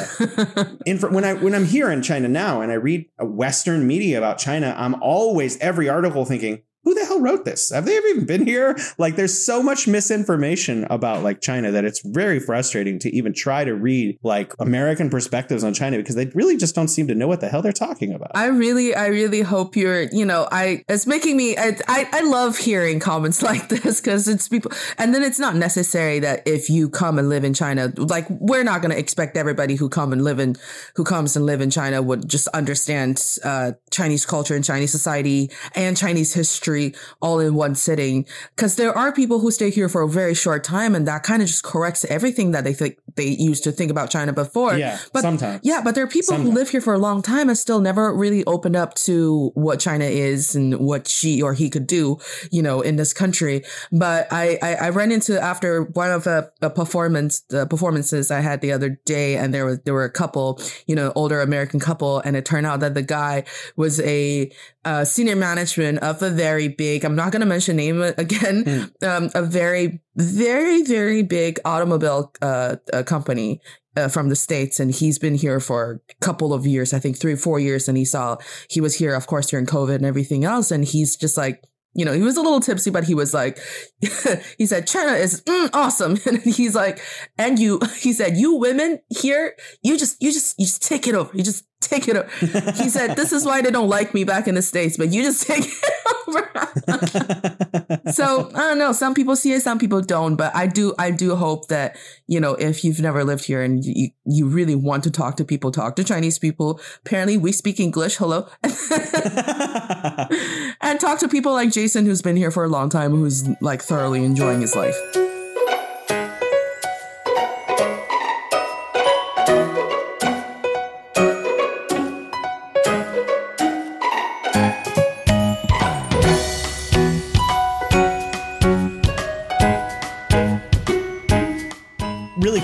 [0.87, 4.39] inf- when I, when I'm here in China now and I read Western media about
[4.39, 7.71] China, I'm always every article thinking, who the hell wrote this?
[7.71, 8.77] Have they ever even been here?
[8.99, 13.65] Like, there's so much misinformation about like China that it's very frustrating to even try
[13.65, 17.27] to read like American perspectives on China because they really just don't seem to know
[17.27, 18.31] what the hell they're talking about.
[18.35, 22.21] I really, I really hope you're, you know, I, it's making me, I, I, I
[22.23, 26.71] love hearing comments like this because it's people, and then it's not necessary that if
[26.71, 30.13] you come and live in China, like, we're not going to expect everybody who come
[30.13, 30.57] and live in,
[30.95, 35.51] who comes and live in China would just understand, uh, Chinese culture and Chinese society
[35.75, 36.68] and Chinese history
[37.21, 38.27] all in one sitting.
[38.57, 41.43] Cause there are people who stay here for a very short time and that kind
[41.43, 44.79] of just corrects everything that they think they used to think about China before.
[44.79, 44.99] Yeah.
[45.13, 45.61] But sometimes.
[45.63, 45.83] Yeah.
[45.85, 46.49] But there are people sometimes.
[46.49, 49.81] who live here for a long time and still never really opened up to what
[49.81, 52.19] China is and what she or he could do,
[52.51, 53.65] you know, in this country.
[53.93, 58.41] But I, I, I ran into after one of a, a performance, the performances I
[58.41, 61.81] had the other day and there was, there were a couple, you know, older American
[61.81, 63.45] couple and it turned out that the guy
[63.77, 64.51] was a,
[64.85, 69.07] uh, senior management of a very big, I'm not going to mention name again, mm.
[69.07, 73.61] um, a very, very, very big automobile uh, uh, company
[73.97, 74.81] uh, from the States.
[74.81, 77.89] And he's been here for a couple of years, I think three four years.
[77.89, 78.37] And he saw,
[78.69, 80.71] he was here, of course, during COVID and everything else.
[80.71, 81.63] And he's just like,
[81.95, 83.59] you know, he was a little tipsy, but he was like,
[84.59, 86.19] he said, China is mm, awesome.
[86.27, 87.01] And he's like,
[87.39, 91.15] and you, he said, you women here, you just, you just, you just take it
[91.15, 91.37] over.
[91.37, 92.29] You just take it over.
[92.73, 95.23] He said, this is why they don't like me back in the States, but you
[95.23, 95.85] just take it
[96.29, 97.68] over.
[98.13, 98.93] So I don't know.
[98.93, 101.97] Some people see it, some people don't, but I do, I do hope that,
[102.27, 105.45] you know, if you've never lived here and you, you really want to talk to
[105.45, 106.81] people, talk to Chinese people.
[107.05, 108.17] Apparently we speak English.
[108.17, 108.49] Hello.
[110.81, 113.83] and talk to people like Jason, who's been here for a long time, who's like
[113.83, 114.99] thoroughly enjoying his life.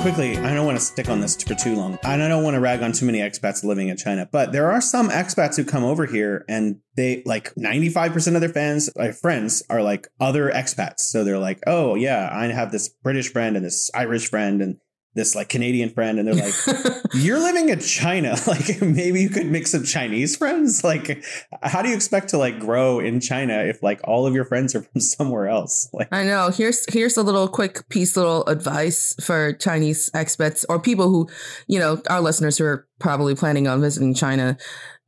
[0.04, 1.98] Quickly, I don't want to stick on this for too long.
[2.02, 4.70] And I don't want to rag on too many expats living in China, but there
[4.70, 9.14] are some expats who come over here and they like 95% of their fans, like
[9.14, 11.00] friends are like other expats.
[11.00, 14.76] So they're like, oh, yeah, I have this British friend and this Irish friend and
[15.14, 16.54] this like Canadian friend and they're like,
[17.14, 18.36] you're living in China.
[18.46, 20.84] Like maybe you could make some Chinese friends.
[20.84, 21.24] Like
[21.62, 24.74] how do you expect to like grow in China if like all of your friends
[24.74, 25.88] are from somewhere else?
[25.92, 26.50] Like I know.
[26.50, 31.28] Here's here's a little quick piece, little advice for Chinese expats or people who,
[31.66, 34.56] you know, our listeners who are probably planning on visiting China.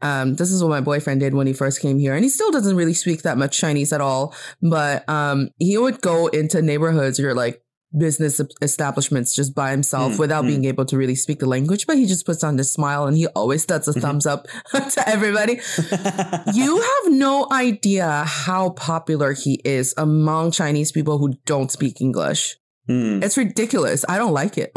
[0.03, 2.51] Um, this is what my boyfriend did when he first came here, and he still
[2.51, 4.35] doesn't really speak that much Chinese at all.
[4.63, 7.63] But um, he would go into neighborhoods or like
[7.97, 10.49] business establishments just by himself mm, without mm.
[10.49, 13.17] being able to really speak the language, but he just puts on this smile and
[13.17, 14.01] he always does a mm-hmm.
[14.01, 15.61] thumbs up to everybody.
[16.55, 22.57] you have no idea how popular he is among Chinese people who don't speak English.
[22.89, 23.23] Mm.
[23.23, 24.05] It's ridiculous.
[24.09, 24.71] I don't like it.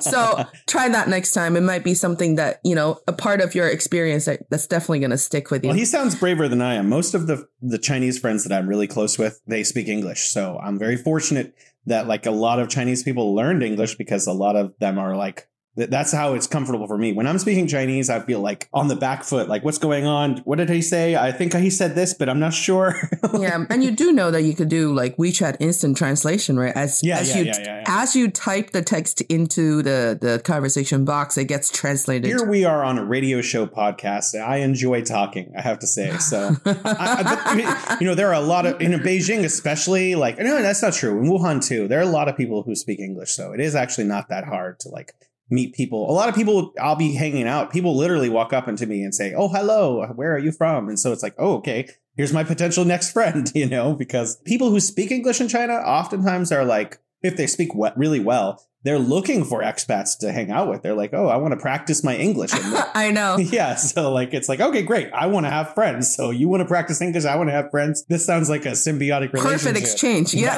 [0.00, 1.56] so try that next time.
[1.56, 5.00] It might be something that, you know, a part of your experience that, that's definitely
[5.00, 5.68] going to stick with you.
[5.68, 6.88] Well, he sounds braver than I am.
[6.88, 10.30] Most of the, the Chinese friends that I'm really close with, they speak English.
[10.30, 11.54] So I'm very fortunate
[11.86, 15.16] that like a lot of Chinese people learned English because a lot of them are
[15.16, 17.12] like that's how it's comfortable for me.
[17.12, 20.38] When I'm speaking Chinese, I feel like on the back foot, like what's going on?
[20.38, 21.16] What did he say?
[21.16, 22.94] I think he said this, but I'm not sure.
[23.38, 26.74] yeah, and you do know that you could do like WeChat instant translation, right?
[26.76, 31.04] As yeah, as yeah, you yeah, as you type the text into the the conversation
[31.04, 32.26] box, it gets translated.
[32.26, 34.40] Here we are on a radio show podcast.
[34.40, 36.16] I enjoy talking, I have to say.
[36.18, 40.62] So, I, I, you know, there are a lot of in Beijing, especially like no,
[40.62, 41.18] that's not true.
[41.18, 43.74] In Wuhan too, there are a lot of people who speak English, so it is
[43.74, 45.14] actually not that hard to like
[45.50, 46.10] meet people.
[46.10, 47.72] A lot of people, I'll be hanging out.
[47.72, 50.98] People literally walk up into me and say, "Oh, hello, where are you from?" And
[50.98, 54.80] so it's like, "Oh, okay, here's my potential next friend." You know, because people who
[54.80, 59.62] speak English in China oftentimes are like, if they speak really well, they're looking for
[59.62, 60.82] expats to hang out with.
[60.82, 63.38] They're like, "Oh, I want to practice my English." I know.
[63.54, 65.10] Yeah, so like it's like, okay, great.
[65.12, 66.14] I want to have friends.
[66.14, 68.04] So you want to practice English, I want to have friends.
[68.08, 69.74] This sounds like a symbiotic relationship.
[69.74, 70.34] Perfect exchange.
[70.34, 70.56] Yeah.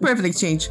[0.00, 0.68] Perfect exchange.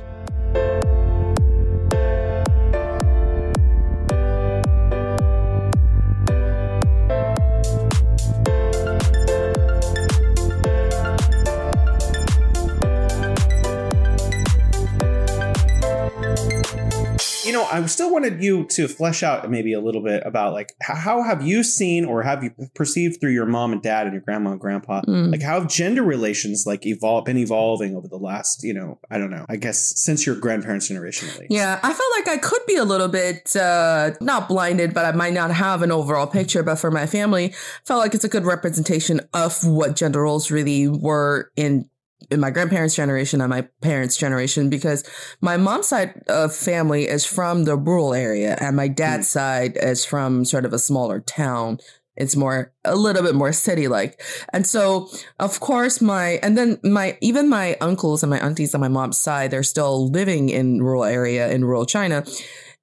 [17.47, 20.73] You know, I still wanted you to flesh out maybe a little bit about like
[20.81, 24.21] how have you seen or have you perceived through your mom and dad and your
[24.21, 25.31] grandma and grandpa, mm.
[25.31, 29.17] like how have gender relations like evolved been evolving over the last, you know, I
[29.17, 31.51] don't know, I guess since your grandparents' generation at least.
[31.51, 35.13] Yeah, I felt like I could be a little bit uh not blinded, but I
[35.13, 36.63] might not have an overall picture.
[36.63, 37.53] But for my family,
[37.85, 41.89] felt like it's a good representation of what gender roles really were in
[42.29, 45.03] in my grandparents' generation and my parents' generation because
[45.41, 49.31] my mom's side of family is from the rural area and my dad's mm.
[49.31, 51.79] side is from sort of a smaller town.
[52.15, 54.21] It's more a little bit more city like.
[54.51, 58.81] And so of course my and then my even my uncles and my aunties on
[58.81, 62.25] my mom's side, they're still living in rural area in rural China.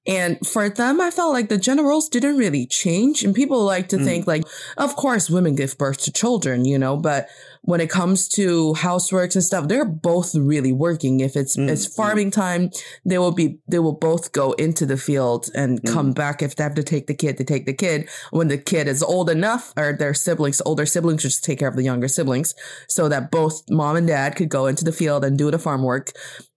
[0.06, 3.24] And for them, I felt like the gender roles didn't really change.
[3.24, 4.04] And people like to mm.
[4.04, 4.44] think like,
[4.76, 7.26] of course, women give birth to children, you know, but
[7.64, 11.20] when it comes to houseworks and stuff, they're both really working.
[11.20, 12.34] If it's mm, it's farming mm.
[12.34, 12.70] time,
[13.04, 15.92] they will be they will both go into the field and mm.
[15.92, 16.42] come back.
[16.42, 18.08] If they have to take the kid, to take the kid.
[18.30, 21.76] When the kid is old enough, or their siblings, older siblings, just take care of
[21.76, 22.54] the younger siblings,
[22.88, 25.82] so that both mom and dad could go into the field and do the farm
[25.82, 26.12] work.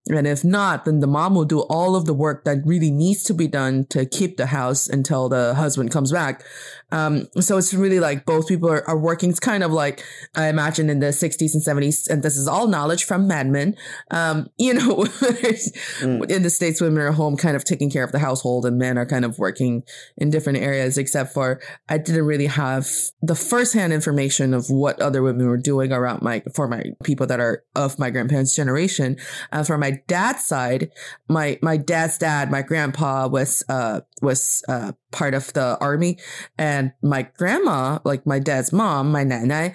[0.09, 3.23] And if not, then the mom will do all of the work that really needs
[3.23, 6.43] to be done to keep the house until the husband comes back.
[6.91, 9.29] Um, so it's really like both people are, are, working.
[9.29, 10.03] It's kind of like
[10.35, 13.75] I imagine in the 60s and 70s, and this is all knowledge from Mad Men.
[14.09, 16.29] Um, you know, mm.
[16.29, 18.97] in the States, women are home kind of taking care of the household, and men
[18.97, 19.83] are kind of working
[20.17, 22.87] in different areas, except for I didn't really have
[23.21, 27.39] the firsthand information of what other women were doing around my, for my people that
[27.41, 29.17] are of my grandparents' generation.
[29.51, 30.91] Uh, for my dad's side,
[31.27, 36.17] my, my dad's dad, my grandpa was, uh, was, uh, part of the army.
[36.57, 39.73] And my grandma, like my dad's mom, my nana,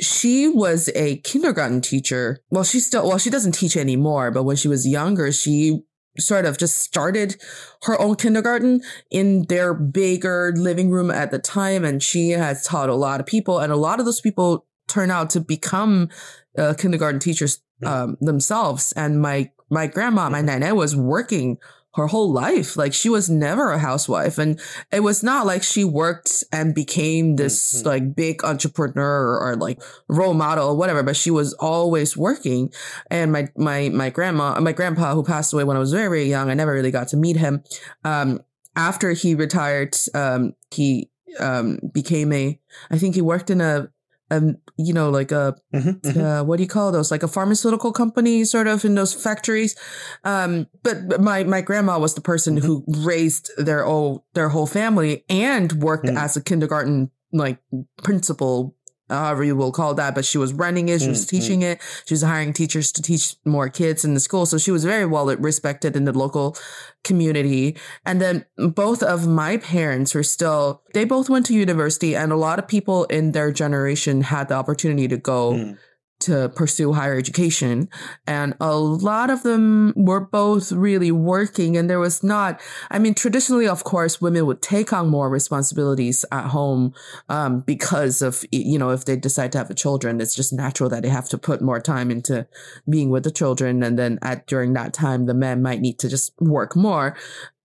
[0.00, 2.40] she was a kindergarten teacher.
[2.50, 5.80] Well, she still, well, she doesn't teach anymore, but when she was younger, she
[6.18, 7.36] sort of just started
[7.82, 11.84] her own kindergarten in their bigger living room at the time.
[11.84, 15.10] And she has taught a lot of people and a lot of those people turn
[15.10, 16.08] out to become
[16.56, 18.92] uh, kindergarten teachers um, themselves.
[18.92, 21.58] And my, my grandma, my nana was working
[21.98, 22.76] her whole life.
[22.76, 24.38] Like she was never a housewife.
[24.38, 27.88] And it was not like she worked and became this mm-hmm.
[27.88, 32.72] like big entrepreneur or, or, like role model or whatever, but she was always working.
[33.10, 36.24] And my, my, my grandma, my grandpa who passed away when I was very, very
[36.24, 37.62] young, I never really got to meet him.
[38.04, 38.40] Um,
[38.76, 42.58] after he retired, um, he, um, became a,
[42.90, 43.90] I think he worked in a,
[44.30, 46.20] um, you know, like a, mm-hmm, mm-hmm.
[46.20, 47.10] Uh, what do you call those?
[47.10, 49.76] Like a pharmaceutical company, sort of in those factories.
[50.24, 52.66] Um, but my, my grandma was the person mm-hmm.
[52.66, 56.18] who raised their whole, their whole family and worked mm.
[56.18, 57.58] as a kindergarten, like
[58.02, 58.74] principal
[59.08, 61.36] however you will call that, but she was running it, she was mm-hmm.
[61.36, 64.46] teaching it, she was hiring teachers to teach more kids in the school.
[64.46, 66.56] So she was very well respected in the local
[67.04, 67.76] community.
[68.04, 72.36] And then both of my parents were still, they both went to university and a
[72.36, 75.78] lot of people in their generation had the opportunity to go mm
[76.20, 77.88] to pursue higher education.
[78.26, 81.76] And a lot of them were both really working.
[81.76, 86.24] And there was not, I mean, traditionally, of course, women would take on more responsibilities
[86.32, 86.94] at home
[87.28, 90.90] um, because of, you know, if they decide to have a children, it's just natural
[90.90, 92.46] that they have to put more time into
[92.88, 93.82] being with the children.
[93.82, 97.16] And then at during that time, the men might need to just work more.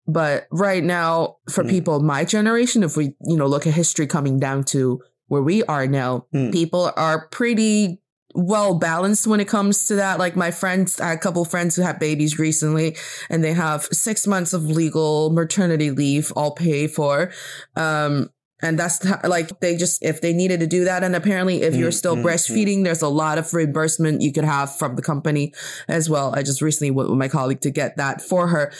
[0.05, 1.69] But right now, for mm.
[1.69, 5.63] people my generation, if we, you know, look at history coming down to where we
[5.63, 6.51] are now, mm.
[6.51, 8.01] people are pretty
[8.33, 10.19] well balanced when it comes to that.
[10.19, 12.97] Like my friends, I had a couple friends who had babies recently
[13.29, 17.31] and they have six months of legal maternity leave all paid for.
[17.75, 18.29] Um,
[18.63, 21.91] and that's like they just if they needed to do that and apparently if you're
[21.91, 22.25] still mm-hmm.
[22.25, 25.53] breastfeeding there's a lot of reimbursement you could have from the company
[25.87, 28.71] as well i just recently went with my colleague to get that for her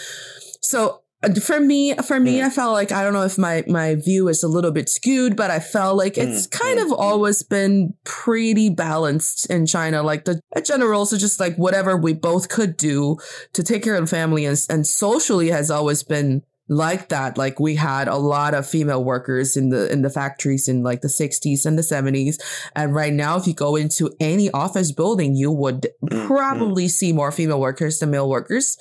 [0.62, 1.03] so
[1.42, 2.46] for me for me mm.
[2.46, 5.36] i felt like i don't know if my my view is a little bit skewed
[5.36, 6.52] but i felt like it's mm.
[6.52, 6.86] kind mm.
[6.86, 12.14] of always been pretty balanced in china like the general so just like whatever we
[12.14, 13.18] both could do
[13.54, 17.60] to take care of the family and, and socially has always been like that like
[17.60, 21.10] we had a lot of female workers in the in the factories in like the
[21.10, 22.38] 60s and the 70s
[22.74, 27.12] and right now if you go into any office building you would mm, probably see
[27.12, 28.78] more female workers than male workers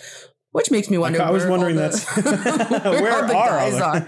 [0.52, 1.20] which makes me wonder.
[1.20, 1.94] I, I was wondering that.
[2.84, 4.00] where, where are guys are?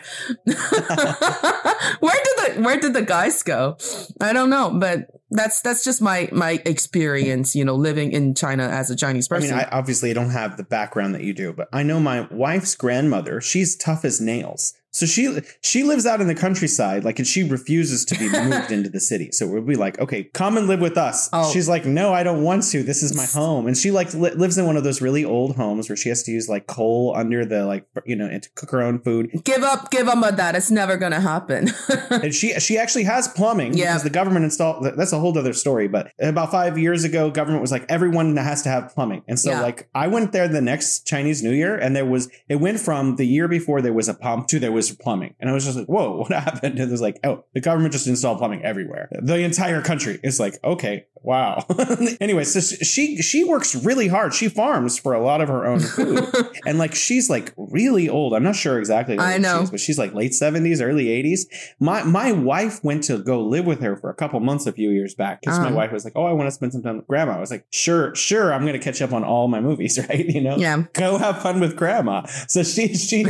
[2.01, 3.77] where did the Where did the guys go?
[4.21, 7.55] I don't know, but that's that's just my my experience.
[7.55, 9.53] You know, living in China as a Chinese person.
[9.53, 12.29] I mean, I obviously don't have the background that you do, but I know my
[12.31, 13.41] wife's grandmother.
[13.41, 14.75] She's tough as nails.
[14.95, 18.71] So she she lives out in the countryside, like, and she refuses to be moved
[18.71, 19.33] into the city.
[19.33, 21.29] So we'll be like, okay, come and live with us.
[21.33, 21.53] Oh.
[21.53, 22.85] She's like, no, I don't want to.
[22.85, 25.57] This is my home, and she like li- lives in one of those really old
[25.57, 28.71] homes where she has to use like coal under the like you know to cook
[28.71, 29.31] her own food.
[29.43, 30.55] Give up, give up on that.
[30.55, 31.71] It's never gonna happen.
[32.11, 33.87] and she she actually has plumbing yeah.
[33.87, 34.85] because the government installed.
[34.97, 35.89] That's a whole other story.
[35.89, 39.51] But about five years ago, government was like everyone has to have plumbing, and so
[39.51, 39.61] yeah.
[39.61, 43.17] like I went there the next Chinese New Year, and there was it went from
[43.17, 45.35] the year before there was a pump to there was plumbing.
[45.41, 46.79] And I was just like, whoa, what happened?
[46.79, 49.09] And it was like, oh, the government just installed plumbing everywhere.
[49.13, 51.65] The entire country is like, okay, wow.
[52.21, 54.35] anyway, so she she works really hard.
[54.35, 56.25] She farms for a lot of her own food.
[56.67, 58.35] and like she's like really old.
[58.35, 59.59] I'm not sure exactly I know.
[59.59, 61.47] She is, but she's like late 70s, early 80s.
[61.81, 64.91] My my wife went to go live with her for a couple months a few
[64.91, 65.65] years back because um.
[65.65, 67.37] my wife was like, Oh, I want to spend some time with grandma.
[67.37, 70.25] I was like, sure, sure, I'm gonna catch up on all my movies, right?
[70.25, 70.57] You know?
[70.57, 70.85] Yeah.
[70.93, 72.27] Go have fun with grandma.
[72.49, 73.25] So she she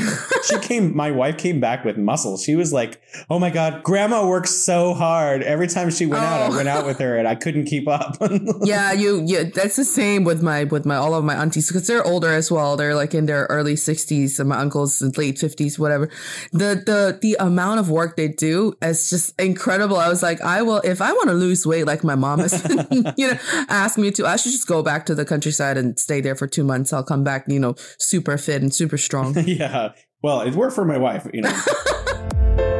[0.44, 2.36] she came my wife came back with muscle.
[2.36, 5.42] She was like, "Oh my god, grandma works so hard.
[5.42, 6.26] Every time she went oh.
[6.26, 8.16] out, I went out with her, and I couldn't keep up."
[8.62, 11.86] yeah, you yeah, that's the same with my with my all of my aunties because
[11.86, 12.76] they're older as well.
[12.76, 16.08] They're like in their early sixties, and my uncles in late fifties, whatever.
[16.52, 19.96] The the the amount of work they do is just incredible.
[19.96, 22.64] I was like, I will if I want to lose weight, like my mom has,
[23.16, 24.26] you know, asked me to.
[24.26, 26.92] I should just go back to the countryside and stay there for two months.
[26.92, 29.36] I'll come back, you know, super fit and super strong.
[29.46, 29.92] yeah.
[30.22, 32.72] Well, it worked for my wife, you know.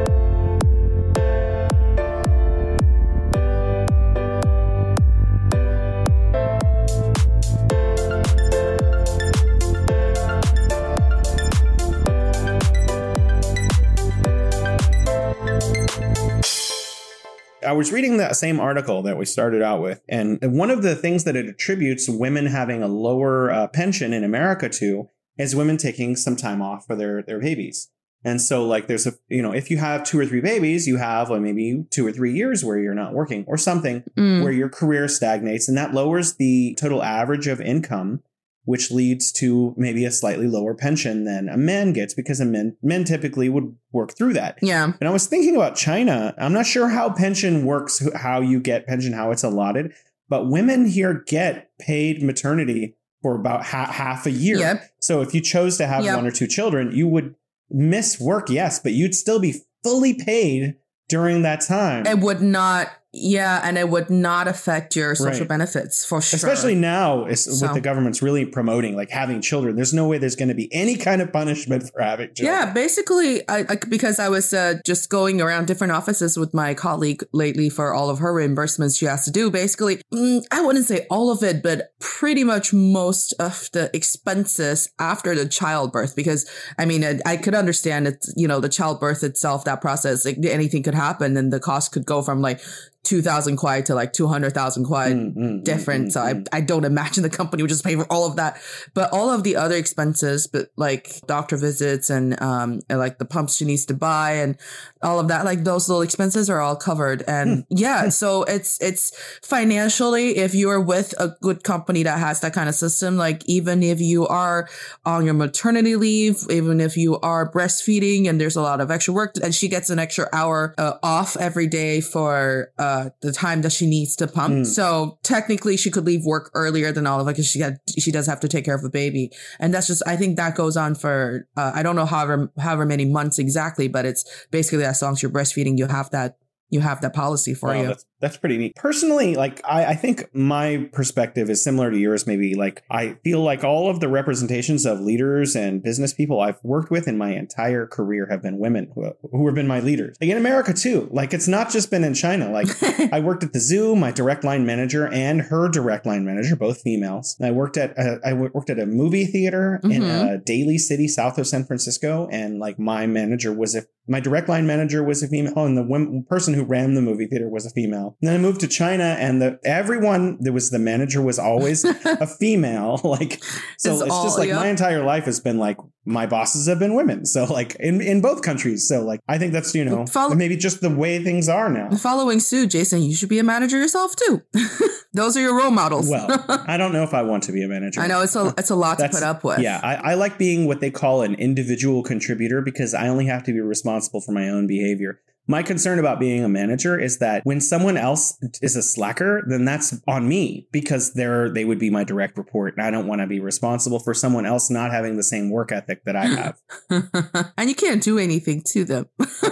[17.65, 20.95] I was reading that same article that we started out with, and one of the
[20.95, 25.77] things that it attributes women having a lower uh, pension in America to is women
[25.77, 27.89] taking some time off for their their babies.
[28.23, 30.97] And so, like, there's a you know, if you have two or three babies, you
[30.97, 34.41] have like maybe two or three years where you're not working, or something mm.
[34.41, 38.23] where your career stagnates, and that lowers the total average of income
[38.65, 42.75] which leads to maybe a slightly lower pension than a man gets because a men
[42.83, 44.57] men typically would work through that.
[44.61, 44.91] Yeah.
[44.99, 46.33] And I was thinking about China.
[46.37, 49.93] I'm not sure how pension works, how you get pension, how it's allotted,
[50.27, 54.57] but women here get paid maternity for about ha- half a year.
[54.57, 54.83] Yep.
[54.99, 56.15] So if you chose to have Yep.
[56.17, 57.35] one or two children, you would
[57.69, 60.75] miss work, yes, but you'd still be fully paid
[61.09, 62.05] during that time.
[62.07, 65.47] It would not, yeah, and it would not affect your social Right.
[65.47, 66.35] benefits for sure.
[66.35, 69.75] Especially now, So- with the government's really promoting like having children.
[69.75, 72.55] There's no way there's going to be any kind of punishment for having children.
[72.55, 76.73] Yeah, basically, I, I because I was uh, just going around different offices with my
[76.73, 79.49] colleague lately for all of her reimbursements she has to do.
[79.49, 84.89] Basically, mm, I wouldn't say all of it, but pretty much most of the expenses
[84.99, 86.15] after the childbirth.
[86.15, 86.45] Because
[86.77, 88.25] I mean, I, I could understand it.
[88.35, 92.05] You know, the childbirth itself, that process, like, anything could happen, and the cost could
[92.05, 92.59] go from like
[93.05, 96.07] two thousand kuai to like two hundred thousand kuai Mm, mm, different.
[96.07, 98.35] mm, so mm, I, I don't imagine the company would just pay for all of
[98.37, 98.59] that.
[98.93, 103.25] But all of the other expenses, but like doctor visits and um and like the
[103.25, 104.57] pumps she needs to buy and
[105.03, 107.21] all of that, like those little expenses are all covered.
[107.27, 112.39] And yeah, so it's it's financially, if you are with a good company that has
[112.41, 114.67] that kind of system, like even if you are
[115.05, 119.13] on your maternity leave, even if you are breastfeeding and there's a lot of extra
[119.13, 123.61] work, and she gets an extra hour uh, off every day for uh, the time
[123.61, 124.55] that she needs to pump.
[124.55, 124.65] Mm.
[124.65, 128.11] So technically, she could leave work earlier than all of it because she got she
[128.11, 130.77] does have to take care of a baby, and that's just I think that goes
[130.77, 135.01] on for uh, I don't know however however many months exactly, but it's basically as
[135.01, 136.37] long as you're breastfeeding, you have that
[136.69, 137.87] you have that policy for Wow, you.
[137.87, 138.75] That's, that's pretty neat.
[138.75, 142.25] Personally, like I, I think my perspective is similar to yours.
[142.25, 146.57] Maybe like I feel like all of the representations of leaders and business people I've
[146.63, 150.17] worked with in my entire career have been women who, who have been my leaders.
[150.19, 151.07] Like in America too.
[151.11, 152.49] Like it's not just been in China.
[152.49, 152.67] Like
[153.13, 153.95] I worked at the zoo.
[153.95, 157.37] My direct line manager and her direct line manager, both females.
[157.43, 160.33] I worked at a, I worked at a movie theater in Mhm.
[160.33, 164.47] a Daly City, south of San Francisco, and like my manager was a my direct
[164.47, 167.65] line manager was a female, and the wom- person who ran the movie theater was
[167.65, 168.14] a female.
[168.21, 171.83] And then I moved to China, and the everyone that was the manager was always
[172.05, 173.01] a female.
[173.15, 173.43] Like
[173.77, 176.79] so, It's it's, all- just like my entire life has been like my bosses have
[176.79, 177.25] been women.
[177.25, 178.87] So like in in both countries.
[178.87, 181.89] So like I think that's you know Follow- maybe just the way things are now.
[181.97, 184.41] Following suit, Jason, you should be a manager yourself too.
[185.13, 186.09] Those are your role models.
[186.09, 186.27] Well,
[186.67, 188.01] I don't know if I want to be a manager.
[188.01, 189.59] I know it's a it's a lot to put up with.
[189.59, 193.43] Yeah, I, I like being what they call an individual contributor because I only have
[193.43, 195.21] to be responsible for my own behavior.
[195.47, 199.65] My concern about being a manager is that when someone else is a slacker, then
[199.65, 203.21] that's on me because they're they would be my direct report, and I don't want
[203.21, 206.61] to be responsible for someone else not having the same work ethic that I have.
[207.57, 209.07] and you can't do anything to them.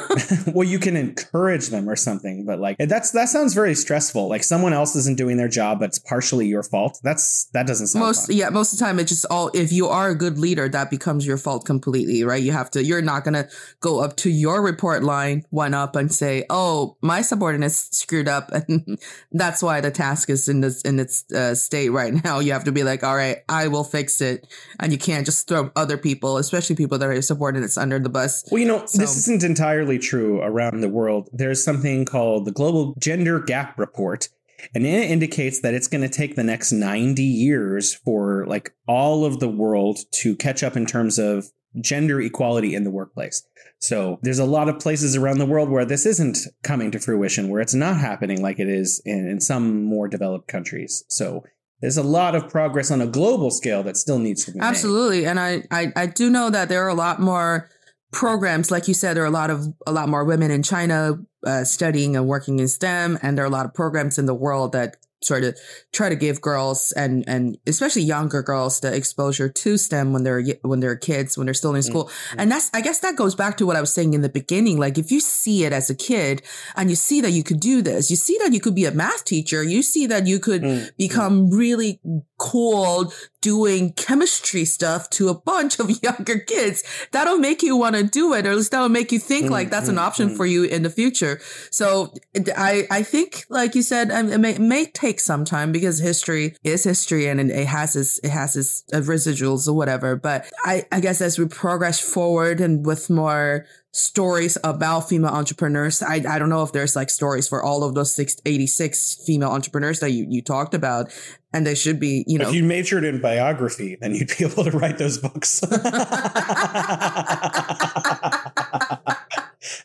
[0.48, 4.28] well, you can encourage them or something, but like that's that sounds very stressful.
[4.30, 7.00] Like someone else isn't doing their job, but it's partially your fault.
[7.04, 8.36] That's that doesn't sound most fun.
[8.36, 10.90] yeah most of the time it's just all if you are a good leader that
[10.90, 13.48] becomes your fault completely right you have to you're not gonna
[13.80, 18.50] go up to your report line one up and say oh my subordinates screwed up
[18.68, 18.98] and
[19.32, 22.64] that's why the task is in this in its uh, state right now you have
[22.64, 24.48] to be like all right i will fix it
[24.80, 28.10] and you can't just throw other people especially people that are your subordinates under the
[28.10, 31.30] bus Well, you know, So- this isn't entirely true around the world.
[31.34, 34.30] There's something called the Global Gender Gap Report,
[34.74, 39.26] and it indicates that it's going to take the next 90 years for like all
[39.26, 41.46] of the world to catch up in terms of
[41.82, 43.44] gender equality in the workplace.
[43.84, 47.50] So there's a lot of places around the world where this isn't coming to fruition,
[47.50, 51.04] where it's not happening like it is in, in some more developed countries.
[51.10, 51.44] So
[51.82, 54.66] there's a lot of progress on a global scale that still needs to be made.
[54.66, 57.70] Absolutely, and I, I I do know that there are a lot more
[58.14, 61.20] programs, like you said, there are a lot of a lot more women in China
[61.46, 64.34] uh, studying and working in STEM, and there are a lot of programs in the
[64.34, 65.58] world that sort of
[65.92, 70.44] try to give girls and and especially younger girls the exposure to STEM when they're
[70.62, 72.10] when they're kids when they're still in school.
[72.38, 74.78] And that's I guess that goes back to what I was saying in the beginning.
[74.80, 76.42] Like if you see it as a kid
[76.76, 78.92] and you see that you could do this, you see that you could be a
[78.92, 82.00] math teacher, you see that you could Mm, become really
[82.38, 83.12] cool
[83.44, 86.84] doing chemistry stuff to a bunch of younger kids.
[87.12, 89.50] That'll make you want to do it, or at least that'll make you think Mm,
[89.50, 90.38] like that's an option mm.
[90.38, 91.40] for you in the future.
[91.70, 92.14] So
[92.56, 96.00] I, I think, like you said, um, it may, it may take some time because
[96.00, 100.16] history is history and it has its, it has its uh, residuals or whatever.
[100.16, 106.02] But I, I guess as we progress forward and with more stories about female entrepreneurs.
[106.02, 109.52] I, I don't know if there's like stories for all of those six, 86 female
[109.52, 111.14] entrepreneurs that you, you talked about.
[111.54, 114.64] And they should be, you know, if you majored in biography, then you'd be able
[114.64, 115.62] to write those books.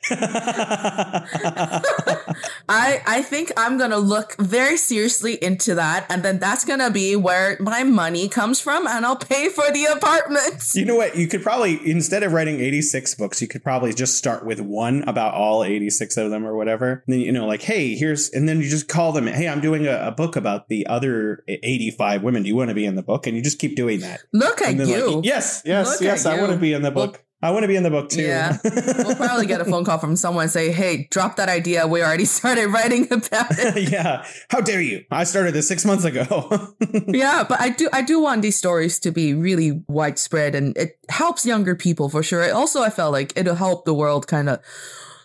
[2.68, 6.06] I, I I think I'm going to look very seriously into that.
[6.08, 8.86] And then that's going to be where my money comes from.
[8.86, 10.76] And I'll pay for the apartments.
[10.76, 11.16] You know what?
[11.16, 15.02] You could probably, instead of writing 86 books, you could probably just start with one
[15.08, 17.02] about all 86 of them or whatever.
[17.06, 19.60] And then, you know, like, hey, here's, and then you just call them, hey, I'm
[19.60, 22.44] doing a, a book about the other 85 women.
[22.44, 23.26] Do you want to be in the book?
[23.26, 24.20] And you just keep doing that.
[24.32, 25.16] Look at you.
[25.16, 27.24] Like, yes, yes, Look yes, at I want to be in the book.
[27.40, 28.22] I want to be in the book too.
[28.22, 28.58] Yeah.
[28.64, 31.86] we'll probably get a phone call from someone say, hey, drop that idea.
[31.86, 33.90] We already started writing about it.
[33.92, 34.24] yeah.
[34.50, 35.04] How dare you?
[35.10, 36.74] I started this six months ago.
[37.06, 40.98] yeah, but I do I do want these stories to be really widespread and it
[41.08, 42.52] helps younger people for sure.
[42.52, 44.60] Also I felt like it'll help the world kind of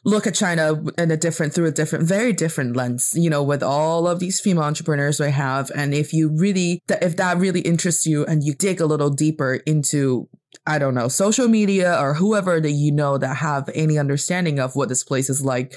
[0.04, 3.64] look at China in a different through a different very different lens, you know, with
[3.64, 5.72] all of these female entrepreneurs we have.
[5.76, 9.56] And if you really if that really interests you and you dig a little deeper
[9.66, 10.28] into
[10.66, 14.76] I don't know, social media or whoever that you know that have any understanding of
[14.76, 15.76] what this place is like,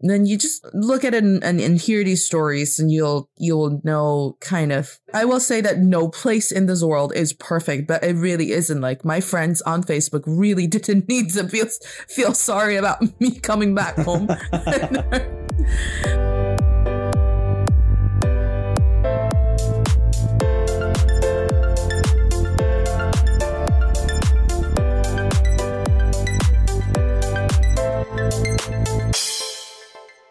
[0.00, 3.80] then you just look at it and, and, and, hear these stories and you'll you'll
[3.82, 8.04] know kind of I will say that no place in this world is perfect, but
[8.04, 8.80] it really isn't.
[8.80, 11.66] Like my friends on Facebook really didn't need to feel
[12.08, 14.28] feel sorry about me coming back home.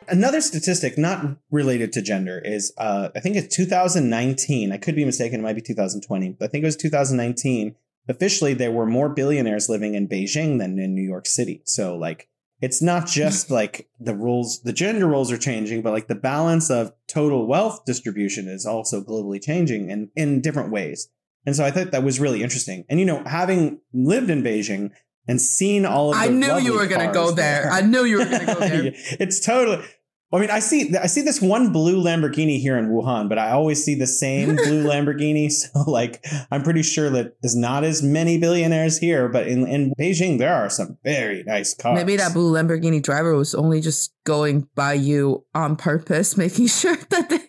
[0.08, 4.72] Another statistic not related to gender is uh, I think it's 2019.
[4.72, 5.40] I could be mistaken.
[5.40, 6.36] It might be 2020.
[6.40, 7.76] But I think it was 2019.
[8.10, 11.62] Officially, there were more billionaires living in Beijing than in New York City.
[11.66, 12.30] So, like,
[12.62, 16.72] it's not just like the rules, the gender roles are changing, but like the balance
[16.72, 21.10] of total wealth distribution is also globally changing and in different ways.
[21.46, 22.86] And so I thought that was really interesting.
[22.90, 24.92] And, you know, having lived in Beijing,
[25.28, 27.64] and seen all of the I knew you were going to go there.
[27.64, 27.72] there.
[27.72, 28.92] I knew you were going to go there.
[28.96, 29.84] it's totally
[30.34, 33.52] I mean, I see I see this one blue Lamborghini here in Wuhan, but I
[33.52, 35.48] always see the same blue Lamborghini.
[35.58, 39.94] So, like, I'm pretty sure that there's not as many billionaires here, but in, in
[40.00, 41.96] Beijing there are some very nice cars.
[41.96, 46.96] Maybe that blue Lamborghini driver was only just going by you on purpose, making sure
[46.96, 47.40] that they,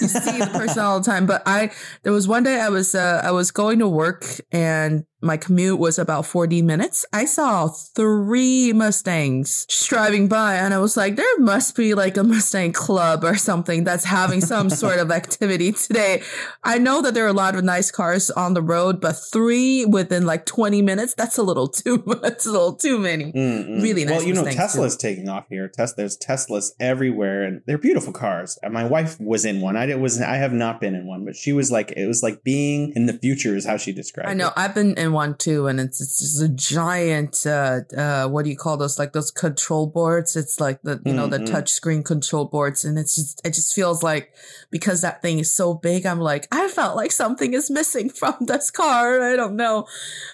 [0.00, 1.26] you see the person all the time.
[1.26, 1.70] But I,
[2.02, 5.78] there was one day I was uh, I was going to work and my commute
[5.80, 7.04] was about 40 minutes.
[7.12, 12.16] I saw three Mustangs just driving by and I was like, there must be like
[12.16, 16.22] a Mustang club or something that's having some sort of activity today.
[16.62, 19.84] I know that there are a lot of nice cars on the road, but three
[19.84, 22.18] within like 20 minutes, that's a little too much.
[22.28, 23.32] That's a little too many.
[23.32, 23.82] Mm-mm.
[23.82, 25.08] Really nice Well, you know, Mustangs Tesla's too.
[25.08, 25.66] taking off here.
[25.68, 28.58] Tesla, there's Teslas everywhere and they're beautiful cars.
[28.62, 29.76] And my wife was in one.
[29.76, 32.44] I was I have not been in one, but she was like, it was like
[32.44, 34.32] being in the future is how she described it.
[34.32, 34.50] I know.
[34.56, 37.46] I've been in one too, and it's it's just a giant.
[37.46, 38.98] Uh, uh, what do you call those?
[38.98, 40.36] Like those control boards.
[40.36, 41.44] It's like the you know Mm-hmm.
[41.44, 44.32] the touch screen control boards, and it's just it just feels like
[44.70, 46.06] because that thing is so big.
[46.06, 49.20] I'm like I felt like something is missing from this car.
[49.22, 49.86] I don't know.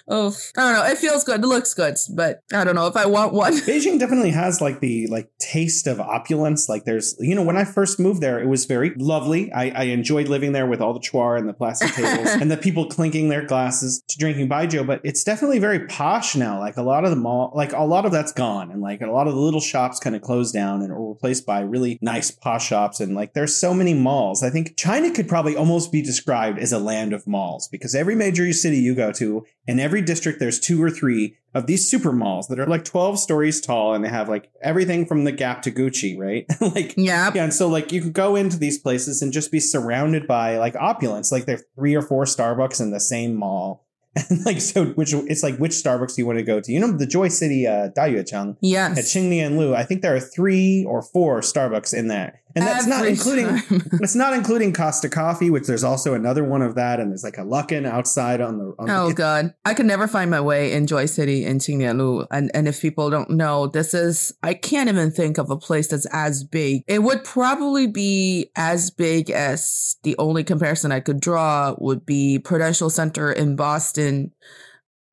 [0.07, 0.85] Oh, I don't know.
[0.91, 1.43] It feels good.
[1.43, 3.53] It looks good, but I don't know if I want one.
[3.61, 6.69] Beijing definitely has like the like taste of opulence.
[6.69, 9.44] Like there's, you know, when I first moved there, it was very lovely.
[9.53, 12.57] I, I enjoyed living there with all the chuar and the plastic tables and the
[12.57, 14.85] people clinking their glasses to drinking baijiu.
[14.85, 16.59] But it's definitely very posh now.
[16.59, 19.07] Like a lot of the mall, like a lot of that's gone, and like a
[19.07, 22.31] lot of the little shops kind of closed down and are replaced by really nice
[22.31, 22.99] posh shops.
[22.99, 24.43] And like there's so many malls.
[24.43, 28.15] I think China could probably almost be described as a land of malls because every
[28.15, 32.11] major city you go to in every district there's two or three of these super
[32.11, 35.61] malls that are like 12 stories tall and they have like everything from the Gap
[35.63, 36.45] to Gucci, right?
[36.61, 37.31] like yeah.
[37.33, 40.57] yeah, and so like you can go into these places and just be surrounded by
[40.57, 43.83] like opulence, like there are three or four Starbucks in the same mall.
[44.29, 46.71] And like so which it's like which Starbucks do you want to go to?
[46.71, 48.97] You know the Joy City uh Dayuecheng Yes.
[48.97, 52.41] at Qingnian Lu, I think there are three or four Starbucks in there.
[52.55, 53.61] And that's not including
[54.01, 57.37] it's not including Costa Coffee, which there's also another one of that, and there's like
[57.37, 60.71] a Luckin outside on the on Oh the, god, I could never find my way
[60.71, 62.27] in Joy City in Qingnianlu.
[62.31, 65.89] And and if people don't know, this is I can't even think of a place
[65.89, 66.83] that's as big.
[66.87, 72.39] It would probably be as big as the only comparison I could draw would be
[72.39, 74.31] Prudential Center in Boston.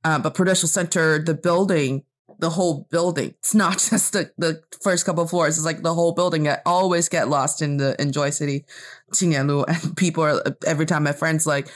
[0.05, 2.05] Uh, but Prudential Center, the building,
[2.38, 3.34] the whole building.
[3.38, 5.56] It's not just the, the first couple floors.
[5.56, 6.48] It's like the whole building.
[6.48, 8.64] I always get lost in the in Joy City,
[9.12, 11.68] Qingnianlu, and people are every time my friends like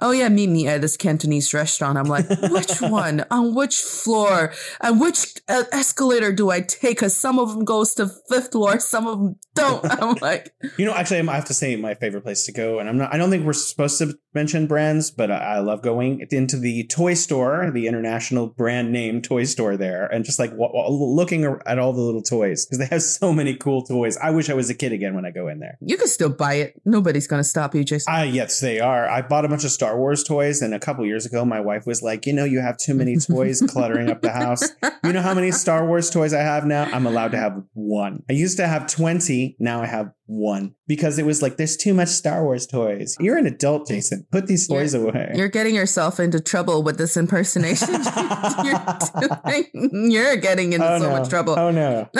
[0.00, 1.98] oh yeah, meet me at this Cantonese restaurant.
[1.98, 3.24] I'm like, which one?
[3.30, 4.52] On which floor?
[4.80, 6.96] And which uh, escalator do I take?
[6.96, 9.84] Because some of them goes to fifth floor, some of them don't.
[10.02, 12.88] I'm like, you know, actually, I have to say my favorite place to go, and
[12.88, 13.12] I'm not.
[13.12, 16.84] I don't think we're supposed to mention brands, but I, I love going into the
[16.84, 21.44] toy store, the international brand name toy store there, and just like w- w- looking
[21.66, 24.16] at all the little toys because they have so many cool toys.
[24.16, 25.78] I wish I was a kid again when I go in there.
[25.80, 26.80] You can still buy it.
[26.84, 28.12] Nobody's gonna stop you, Jason.
[28.12, 29.08] Ah, uh, yes, they are.
[29.08, 31.88] I bought a bunch of Star Wars toys, and a couple years ago, my wife
[31.88, 34.62] was like, "You know, you have too many toys cluttering up the house.
[35.02, 36.84] You know how many Star Wars toys I have now?
[36.84, 38.22] I'm allowed to have one.
[38.30, 39.56] I used to have twenty.
[39.58, 43.16] Now I have one because it was like there's too much Star Wars toys.
[43.20, 44.26] You're an adult, Jason.
[44.30, 45.32] Put these toys you're, away.
[45.34, 47.88] You're getting yourself into trouble with this impersonation.
[48.64, 51.18] you're, doing, you're getting into oh, so no.
[51.18, 51.58] much trouble.
[51.58, 52.08] Oh no.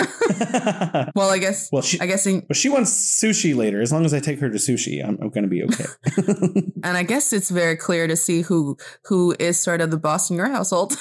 [1.15, 1.69] well, I guess.
[1.71, 2.25] Well, she, I guess.
[2.25, 3.81] In, well, she wants sushi later.
[3.81, 5.85] As long as I take her to sushi, I'm, I'm going to be okay.
[6.83, 10.29] and I guess it's very clear to see who who is sort of the boss
[10.29, 10.95] in your household.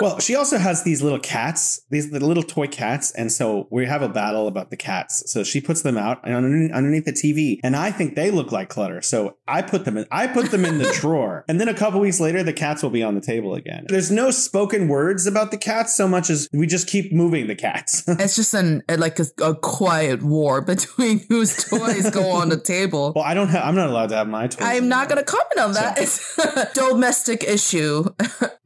[0.00, 3.86] well, she also has these little cats, these the little toy cats, and so we
[3.86, 5.30] have a battle about the cats.
[5.30, 8.52] So she puts them out and underneath, underneath the TV, and I think they look
[8.52, 9.02] like clutter.
[9.02, 10.06] So I put them in.
[10.10, 12.90] I put them in the drawer, and then a couple weeks later, the cats will
[12.90, 13.86] be on the table again.
[13.88, 17.54] There's no spoken words about the cats so much as we just keep moving the
[17.54, 18.04] cats.
[18.08, 23.12] it's just an like a, a, quiet war between whose toys go on the table.
[23.14, 23.64] Well, I don't have.
[23.64, 24.66] I'm not allowed to have my toys.
[24.66, 25.98] I'm not going to comment on that.
[25.98, 26.42] So.
[26.46, 28.04] It's domestic issue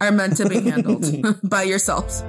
[0.00, 2.22] are meant to be handled by yourselves.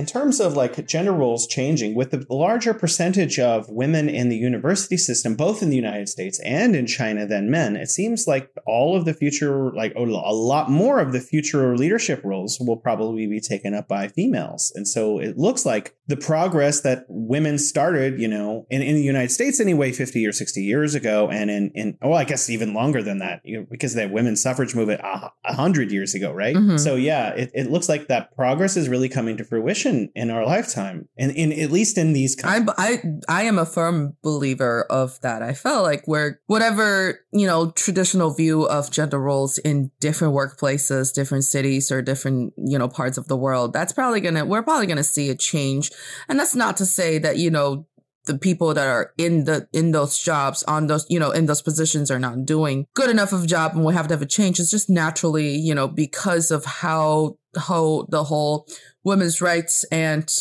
[0.00, 4.36] In terms of like gender roles changing with the larger percentage of women in the
[4.36, 8.50] university system both in the united states and in china than men it seems like
[8.66, 13.26] all of the future like a lot more of the future leadership roles will probably
[13.26, 14.72] be taken up by females.
[14.74, 19.02] And so it looks like the progress that women started you know in, in the
[19.02, 22.74] united states anyway 50 or 60 years ago and in, in well i guess even
[22.74, 26.32] longer than that you know, because the women's suffrage movement a, a hundred years ago
[26.32, 26.56] right?
[26.56, 26.78] Mm-hmm.
[26.78, 30.44] so yeah it, it looks like that progress is really coming to fruition in our
[30.44, 35.20] lifetime and in at least in these I, I i am a firm believer of
[35.20, 35.42] that.
[35.42, 41.12] I felt like where whatever you know traditional view of gender roles in different workplaces
[41.12, 44.86] different cities or different you know parts of the world that's probably gonna we're probably
[44.86, 45.90] gonna see a change.
[46.28, 47.86] And that's not to say that you know
[48.26, 51.62] the people that are in the in those jobs on those you know in those
[51.62, 54.26] positions are not doing good enough of a job and we have to have a
[54.26, 54.60] change.
[54.60, 58.66] It's just naturally you know because of how how the whole
[59.04, 60.32] women's rights and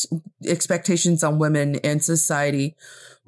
[0.45, 2.75] expectations on women in society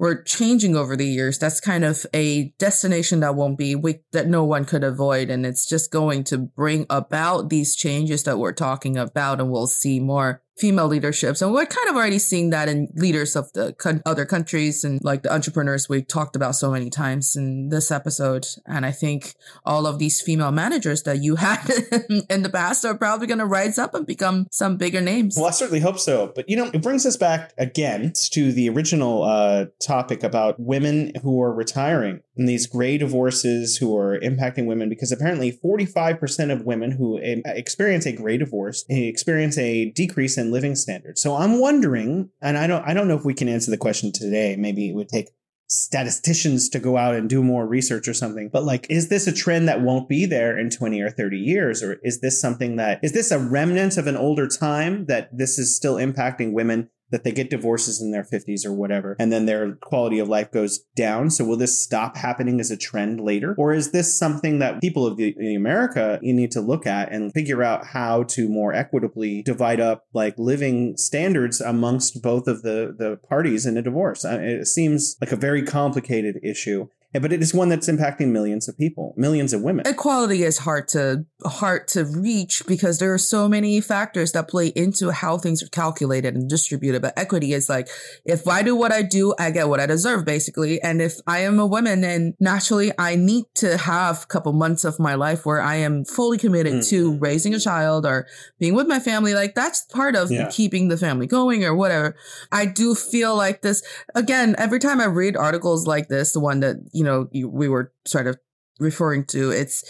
[0.02, 1.38] were changing over the years.
[1.38, 5.46] That's kind of a destination that won't be we, that no one could avoid, and
[5.46, 10.00] it's just going to bring about these changes that we're talking about, and we'll see
[10.00, 11.40] more female leaderships.
[11.40, 13.74] And we're kind of already seeing that in leaders of the
[14.04, 18.46] other countries and like the entrepreneurs we talked about so many times in this episode.
[18.66, 19.34] And I think
[19.64, 21.68] all of these female managers that you had
[22.30, 25.36] in the past are probably going to rise up and become some bigger names.
[25.36, 26.32] Well, I certainly hope so.
[26.34, 31.12] But, you know, it brings us back again to the original uh, topic about women
[31.22, 36.64] who are retiring and these gray divorces who are impacting women because apparently 45% of
[36.64, 41.20] women who eh, experience a gray divorce eh, experience a decrease in living standards.
[41.20, 44.12] So I'm wondering, and I don't I don't know if we can answer the question
[44.12, 44.56] today.
[44.56, 45.28] Maybe it would take
[45.68, 48.48] statisticians to go out and do more research or something.
[48.50, 51.82] But like, is this a trend that won't be there in 20 or 30 years?
[51.82, 55.58] Or is this something that, is this a remnant of an older time that this
[55.58, 59.46] is still impacting women that they get divorces in their 50s or whatever, and then
[59.46, 61.30] their quality of life goes down.
[61.30, 63.54] So will this stop happening as a trend later?
[63.56, 67.12] Or is this something that people of the, the America you need to look at
[67.12, 72.62] and figure out how to more equitably divide up like living standards amongst both of
[72.62, 74.24] the, the parties in a divorce?
[74.24, 76.88] It seems like a very complicated issue
[77.20, 79.86] but it is one that's impacting millions of people, millions of women.
[79.86, 84.68] Equality is hard to hard to reach because there are so many factors that play
[84.68, 87.02] into how things are calculated and distributed.
[87.02, 87.88] But equity is like
[88.24, 90.80] if I do what I do, I get what I deserve, basically.
[90.80, 94.84] And if I am a woman and naturally I need to have a couple months
[94.84, 96.88] of my life where I am fully committed mm.
[96.88, 98.26] to raising a child or
[98.58, 100.48] being with my family, like that's part of yeah.
[100.50, 102.16] keeping the family going or whatever.
[102.50, 103.82] I do feel like this
[104.14, 107.48] again every time I read articles like this, the one that you you know, you,
[107.48, 108.38] we were sort of
[108.78, 109.84] referring to, it's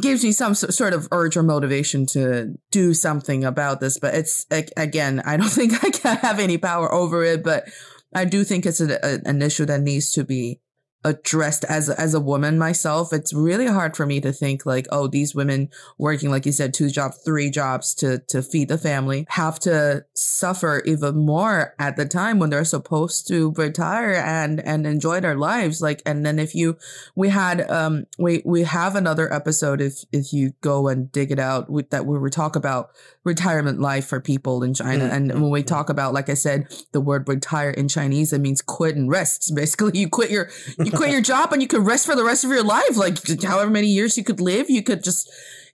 [0.00, 3.98] gives me some sort of urge or motivation to do something about this.
[3.98, 4.46] But it's
[4.76, 7.68] again, I don't think I can have any power over it, but
[8.14, 10.60] I do think it's a, a, an issue that needs to be
[11.04, 15.06] addressed as as a woman myself it's really hard for me to think like oh
[15.06, 15.68] these women
[15.98, 20.04] working like you said two jobs three jobs to to feed the family have to
[20.14, 25.36] suffer even more at the time when they're supposed to retire and and enjoy their
[25.36, 25.80] lives.
[25.80, 26.76] Like and then if you
[27.14, 31.38] we had um we we have another episode if if you go and dig it
[31.38, 32.90] out with that we we talk about
[33.26, 35.30] retirement life for people in China mm-hmm.
[35.30, 38.62] and when we talk about like I said the word retire in Chinese it means
[38.62, 40.48] quit and rest basically you quit your
[40.78, 42.96] you quit your job and you could rest for the rest of your life.
[42.96, 45.30] Like however many years you could live, you could just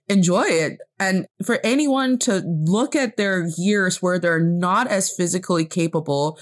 [0.09, 0.79] enjoy it.
[0.99, 6.37] And for anyone to look at their years where they're not as physically capable,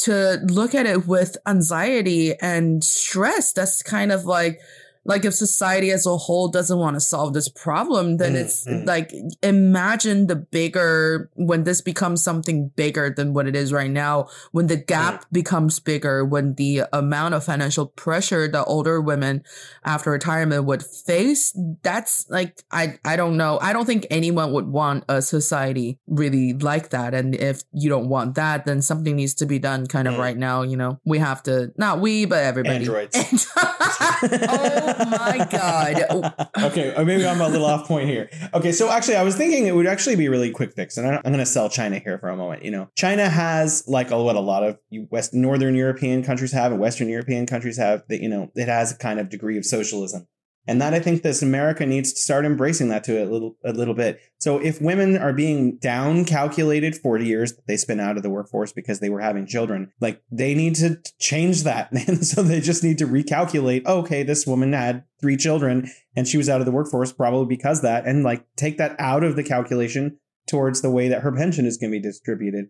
[0.00, 4.60] to look at it with anxiety and stress, that's kind of like,
[5.08, 8.66] like if society as a whole doesn't want to solve this problem, then mm, it's
[8.66, 8.86] mm.
[8.86, 14.28] like imagine the bigger when this becomes something bigger than what it is right now,
[14.52, 15.24] when the gap mm.
[15.32, 19.42] becomes bigger, when the amount of financial pressure that older women
[19.82, 23.58] after retirement would face, that's like I I don't know.
[23.62, 27.14] I don't think anyone would want a society really like that.
[27.14, 30.18] And if you don't want that, then something needs to be done kind of mm.
[30.18, 30.60] right now.
[30.60, 32.84] You know, we have to not we, but everybody.
[32.84, 33.46] Androids.
[33.56, 36.04] oh my god.
[36.10, 36.66] Oh.
[36.66, 38.30] okay, or maybe I'm a little off point here.
[38.54, 41.22] Okay, so actually, I was thinking it would actually be really quick fix, and I'm
[41.22, 42.64] going to sell China here for a moment.
[42.64, 44.78] You know, China has like what a lot of
[45.10, 48.02] West Northern European countries have, and Western European countries have.
[48.08, 50.26] That you know, it has a kind of degree of socialism.
[50.68, 53.72] And that I think this America needs to start embracing that to a little a
[53.72, 54.20] little bit.
[54.36, 58.28] So if women are being down calculated 40 years that they spent out of the
[58.28, 61.88] workforce because they were having children, like they need to change that.
[62.08, 66.36] And so they just need to recalculate, okay, this woman had three children and she
[66.36, 69.42] was out of the workforce probably because that and like take that out of the
[69.42, 72.66] calculation towards the way that her pension is going to be distributed.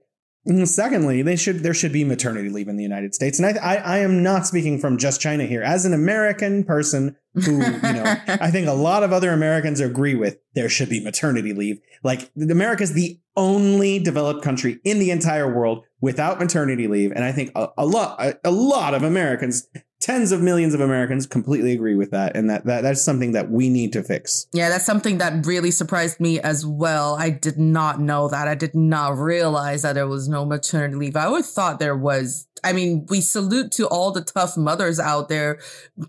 [0.46, 3.60] Mm, secondly, they should there should be maternity leave in the United States, and I,
[3.60, 5.62] I, I am not speaking from just China here.
[5.62, 10.14] As an American person who you know, I think a lot of other Americans agree
[10.14, 11.80] with there should be maternity leave.
[12.02, 17.24] Like America is the only developed country in the entire world without maternity leave, and
[17.24, 19.68] I think a, a lot a, a lot of Americans
[20.00, 23.50] tens of millions of Americans completely agree with that, and that, that that's something that
[23.50, 24.46] we need to fix.
[24.52, 27.16] Yeah, that's something that really surprised me as well.
[27.18, 28.48] I did not know that.
[28.48, 31.16] I did not realize that there was no maternity leave.
[31.16, 32.46] I always thought there was.
[32.64, 35.60] I mean, we salute to all the tough mothers out there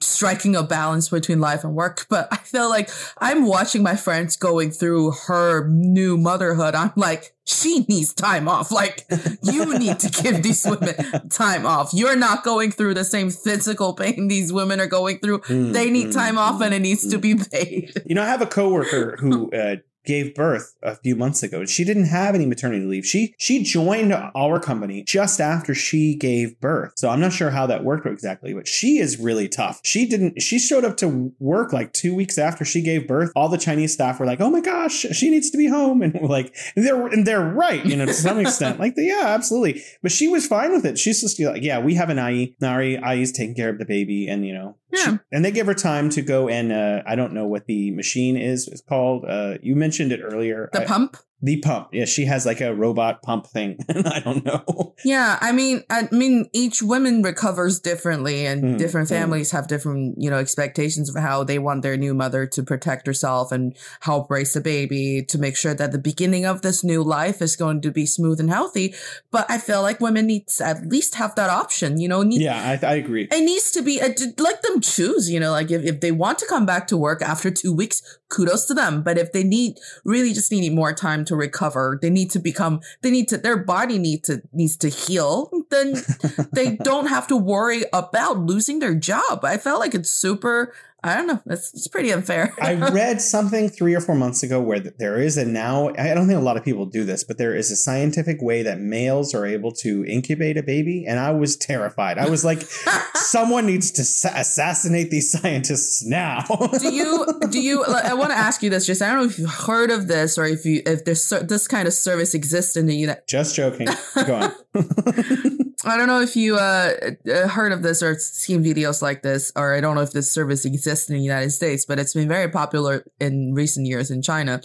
[0.01, 4.35] striking a balance between life and work, but I feel like I'm watching my friends
[4.35, 6.75] going through her new motherhood.
[6.75, 8.71] I'm like, she needs time off.
[8.71, 9.05] Like,
[9.43, 10.95] you need to give these women
[11.29, 11.91] time off.
[11.93, 15.39] You're not going through the same physical pain these women are going through.
[15.39, 17.93] Mm, they need mm, time off and it needs to be paid.
[18.05, 21.65] You know, I have a coworker who uh, gave birth a few months ago.
[21.65, 23.05] She didn't have any maternity leave.
[23.05, 26.93] She she joined our company just after she gave birth.
[26.97, 29.79] So I'm not sure how that worked exactly, but she is really tough.
[29.83, 33.31] She didn't she showed up to work like 2 weeks after she gave birth.
[33.35, 36.29] All the Chinese staff were like, "Oh my gosh, she needs to be home." And
[36.29, 38.79] like, they're and they're right, you know, to some extent.
[38.79, 39.83] Like, yeah, absolutely.
[40.01, 40.97] But she was fine with it.
[40.97, 42.55] She's just like, "Yeah, we have an ayi.
[42.61, 45.03] Nari ayi's taking care of the baby and, you know, yeah.
[45.03, 47.91] She, and they give her time to go and uh, I don't know what the
[47.91, 48.67] machine is.
[48.67, 49.25] It's called.
[49.25, 50.69] Uh, you mentioned it earlier.
[50.73, 51.17] The I, pump.
[51.41, 51.89] The pump.
[51.93, 53.77] Yeah, she has like a robot pump thing.
[53.89, 54.93] I don't know.
[55.05, 59.53] Yeah, I mean, I mean, each woman recovers differently, and mm, different families mm.
[59.53, 63.53] have different, you know, expectations of how they want their new mother to protect herself
[63.53, 67.41] and help raise the baby to make sure that the beginning of this new life
[67.41, 68.93] is going to be smooth and healthy.
[69.31, 72.01] But I feel like women need to at least have that option.
[72.01, 73.29] You know, need, yeah, I, I agree.
[73.31, 75.29] It needs to be a, let them choose.
[75.29, 78.01] You know, like if if they want to come back to work after two weeks,
[78.27, 79.03] kudos to them.
[79.03, 81.97] But if they need really just need more time to recover.
[82.01, 85.49] They need to become, they need to, their body need to, needs to heal.
[85.69, 85.95] Then
[86.51, 89.43] they don't have to worry about losing their job.
[89.43, 90.73] I felt like it's super
[91.03, 91.41] I don't know.
[91.47, 92.53] It's, it's pretty unfair.
[92.61, 96.27] I read something three or four months ago where there is a now, I don't
[96.27, 99.33] think a lot of people do this, but there is a scientific way that males
[99.33, 101.05] are able to incubate a baby.
[101.07, 102.17] And I was terrified.
[102.17, 102.61] I was like,
[103.15, 106.43] someone needs to assassinate these scientists now.
[106.79, 109.39] do you, do you, I want to ask you this, just, I don't know if
[109.39, 112.87] you've heard of this or if you, if this, this kind of service exists in
[112.87, 113.87] the United Just joking.
[114.25, 115.65] Go on.
[115.85, 116.93] I don't know if you uh,
[117.31, 120.31] uh, heard of this or seen videos like this, or I don't know if this
[120.31, 124.21] service exists in the United States, but it's been very popular in recent years in
[124.21, 124.61] China.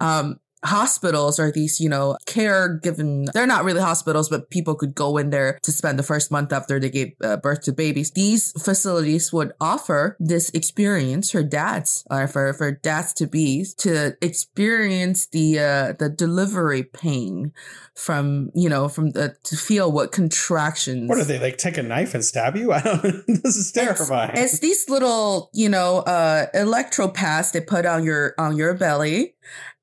[0.00, 4.94] Um, hospitals or these, you know, care given, they're not really hospitals, but people could
[4.94, 8.10] go in there to spend the first month after they gave uh, birth to babies.
[8.12, 14.16] These facilities would offer this experience for dads or for, for dads to be to
[14.22, 17.52] experience the, uh, the delivery pain
[17.94, 21.08] from, you know, from the, to feel what contractions.
[21.08, 21.58] What are they like?
[21.58, 22.72] Take a knife and stab you?
[22.72, 24.30] I don't, this is terrifying.
[24.34, 28.74] It's, it's these little, you know, uh, electro pads they put on your, on your
[28.74, 29.34] belly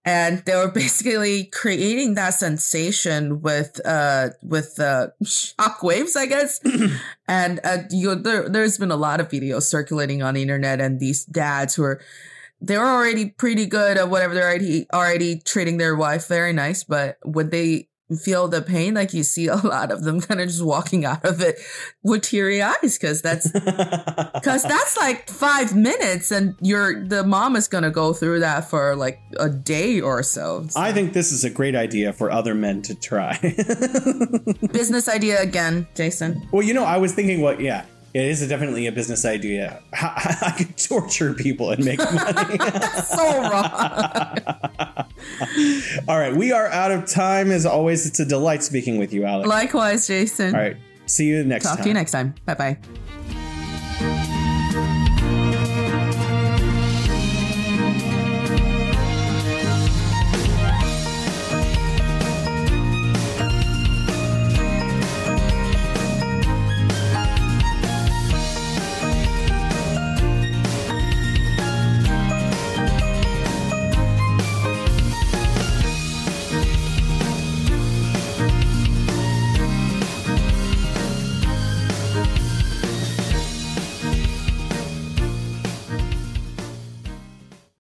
[0.06, 6.60] and they were basically creating that sensation with uh with uh shock waves i guess.
[7.28, 11.00] And uh you there, there's been a lot of videos circulating on the internet and
[11.00, 12.02] these dads who are
[12.62, 17.18] they're already pretty good at whatever they're already already treating their wife very nice but
[17.24, 20.64] when they feel the pain like you see a lot of them kind of just
[20.64, 21.60] walking out of it
[22.03, 23.51] with teary eyes because that's
[24.34, 28.95] because that's like five minutes and you're the mom is gonna go through that for
[28.95, 30.80] like a day or so, so.
[30.80, 33.38] i think this is a great idea for other men to try
[34.72, 38.88] business idea again jason well you know i was thinking what yeah it is definitely
[38.88, 39.82] a business idea.
[39.93, 42.57] I could torture people and make money.
[43.03, 44.38] so wrong.
[46.07, 47.51] All right, we are out of time.
[47.51, 49.47] As always, it's a delight speaking with you, Alex.
[49.47, 50.55] Likewise, Jason.
[50.55, 51.78] All right, see you next Talk time.
[51.78, 52.36] Talk to you next time.
[52.45, 52.78] Bye bye.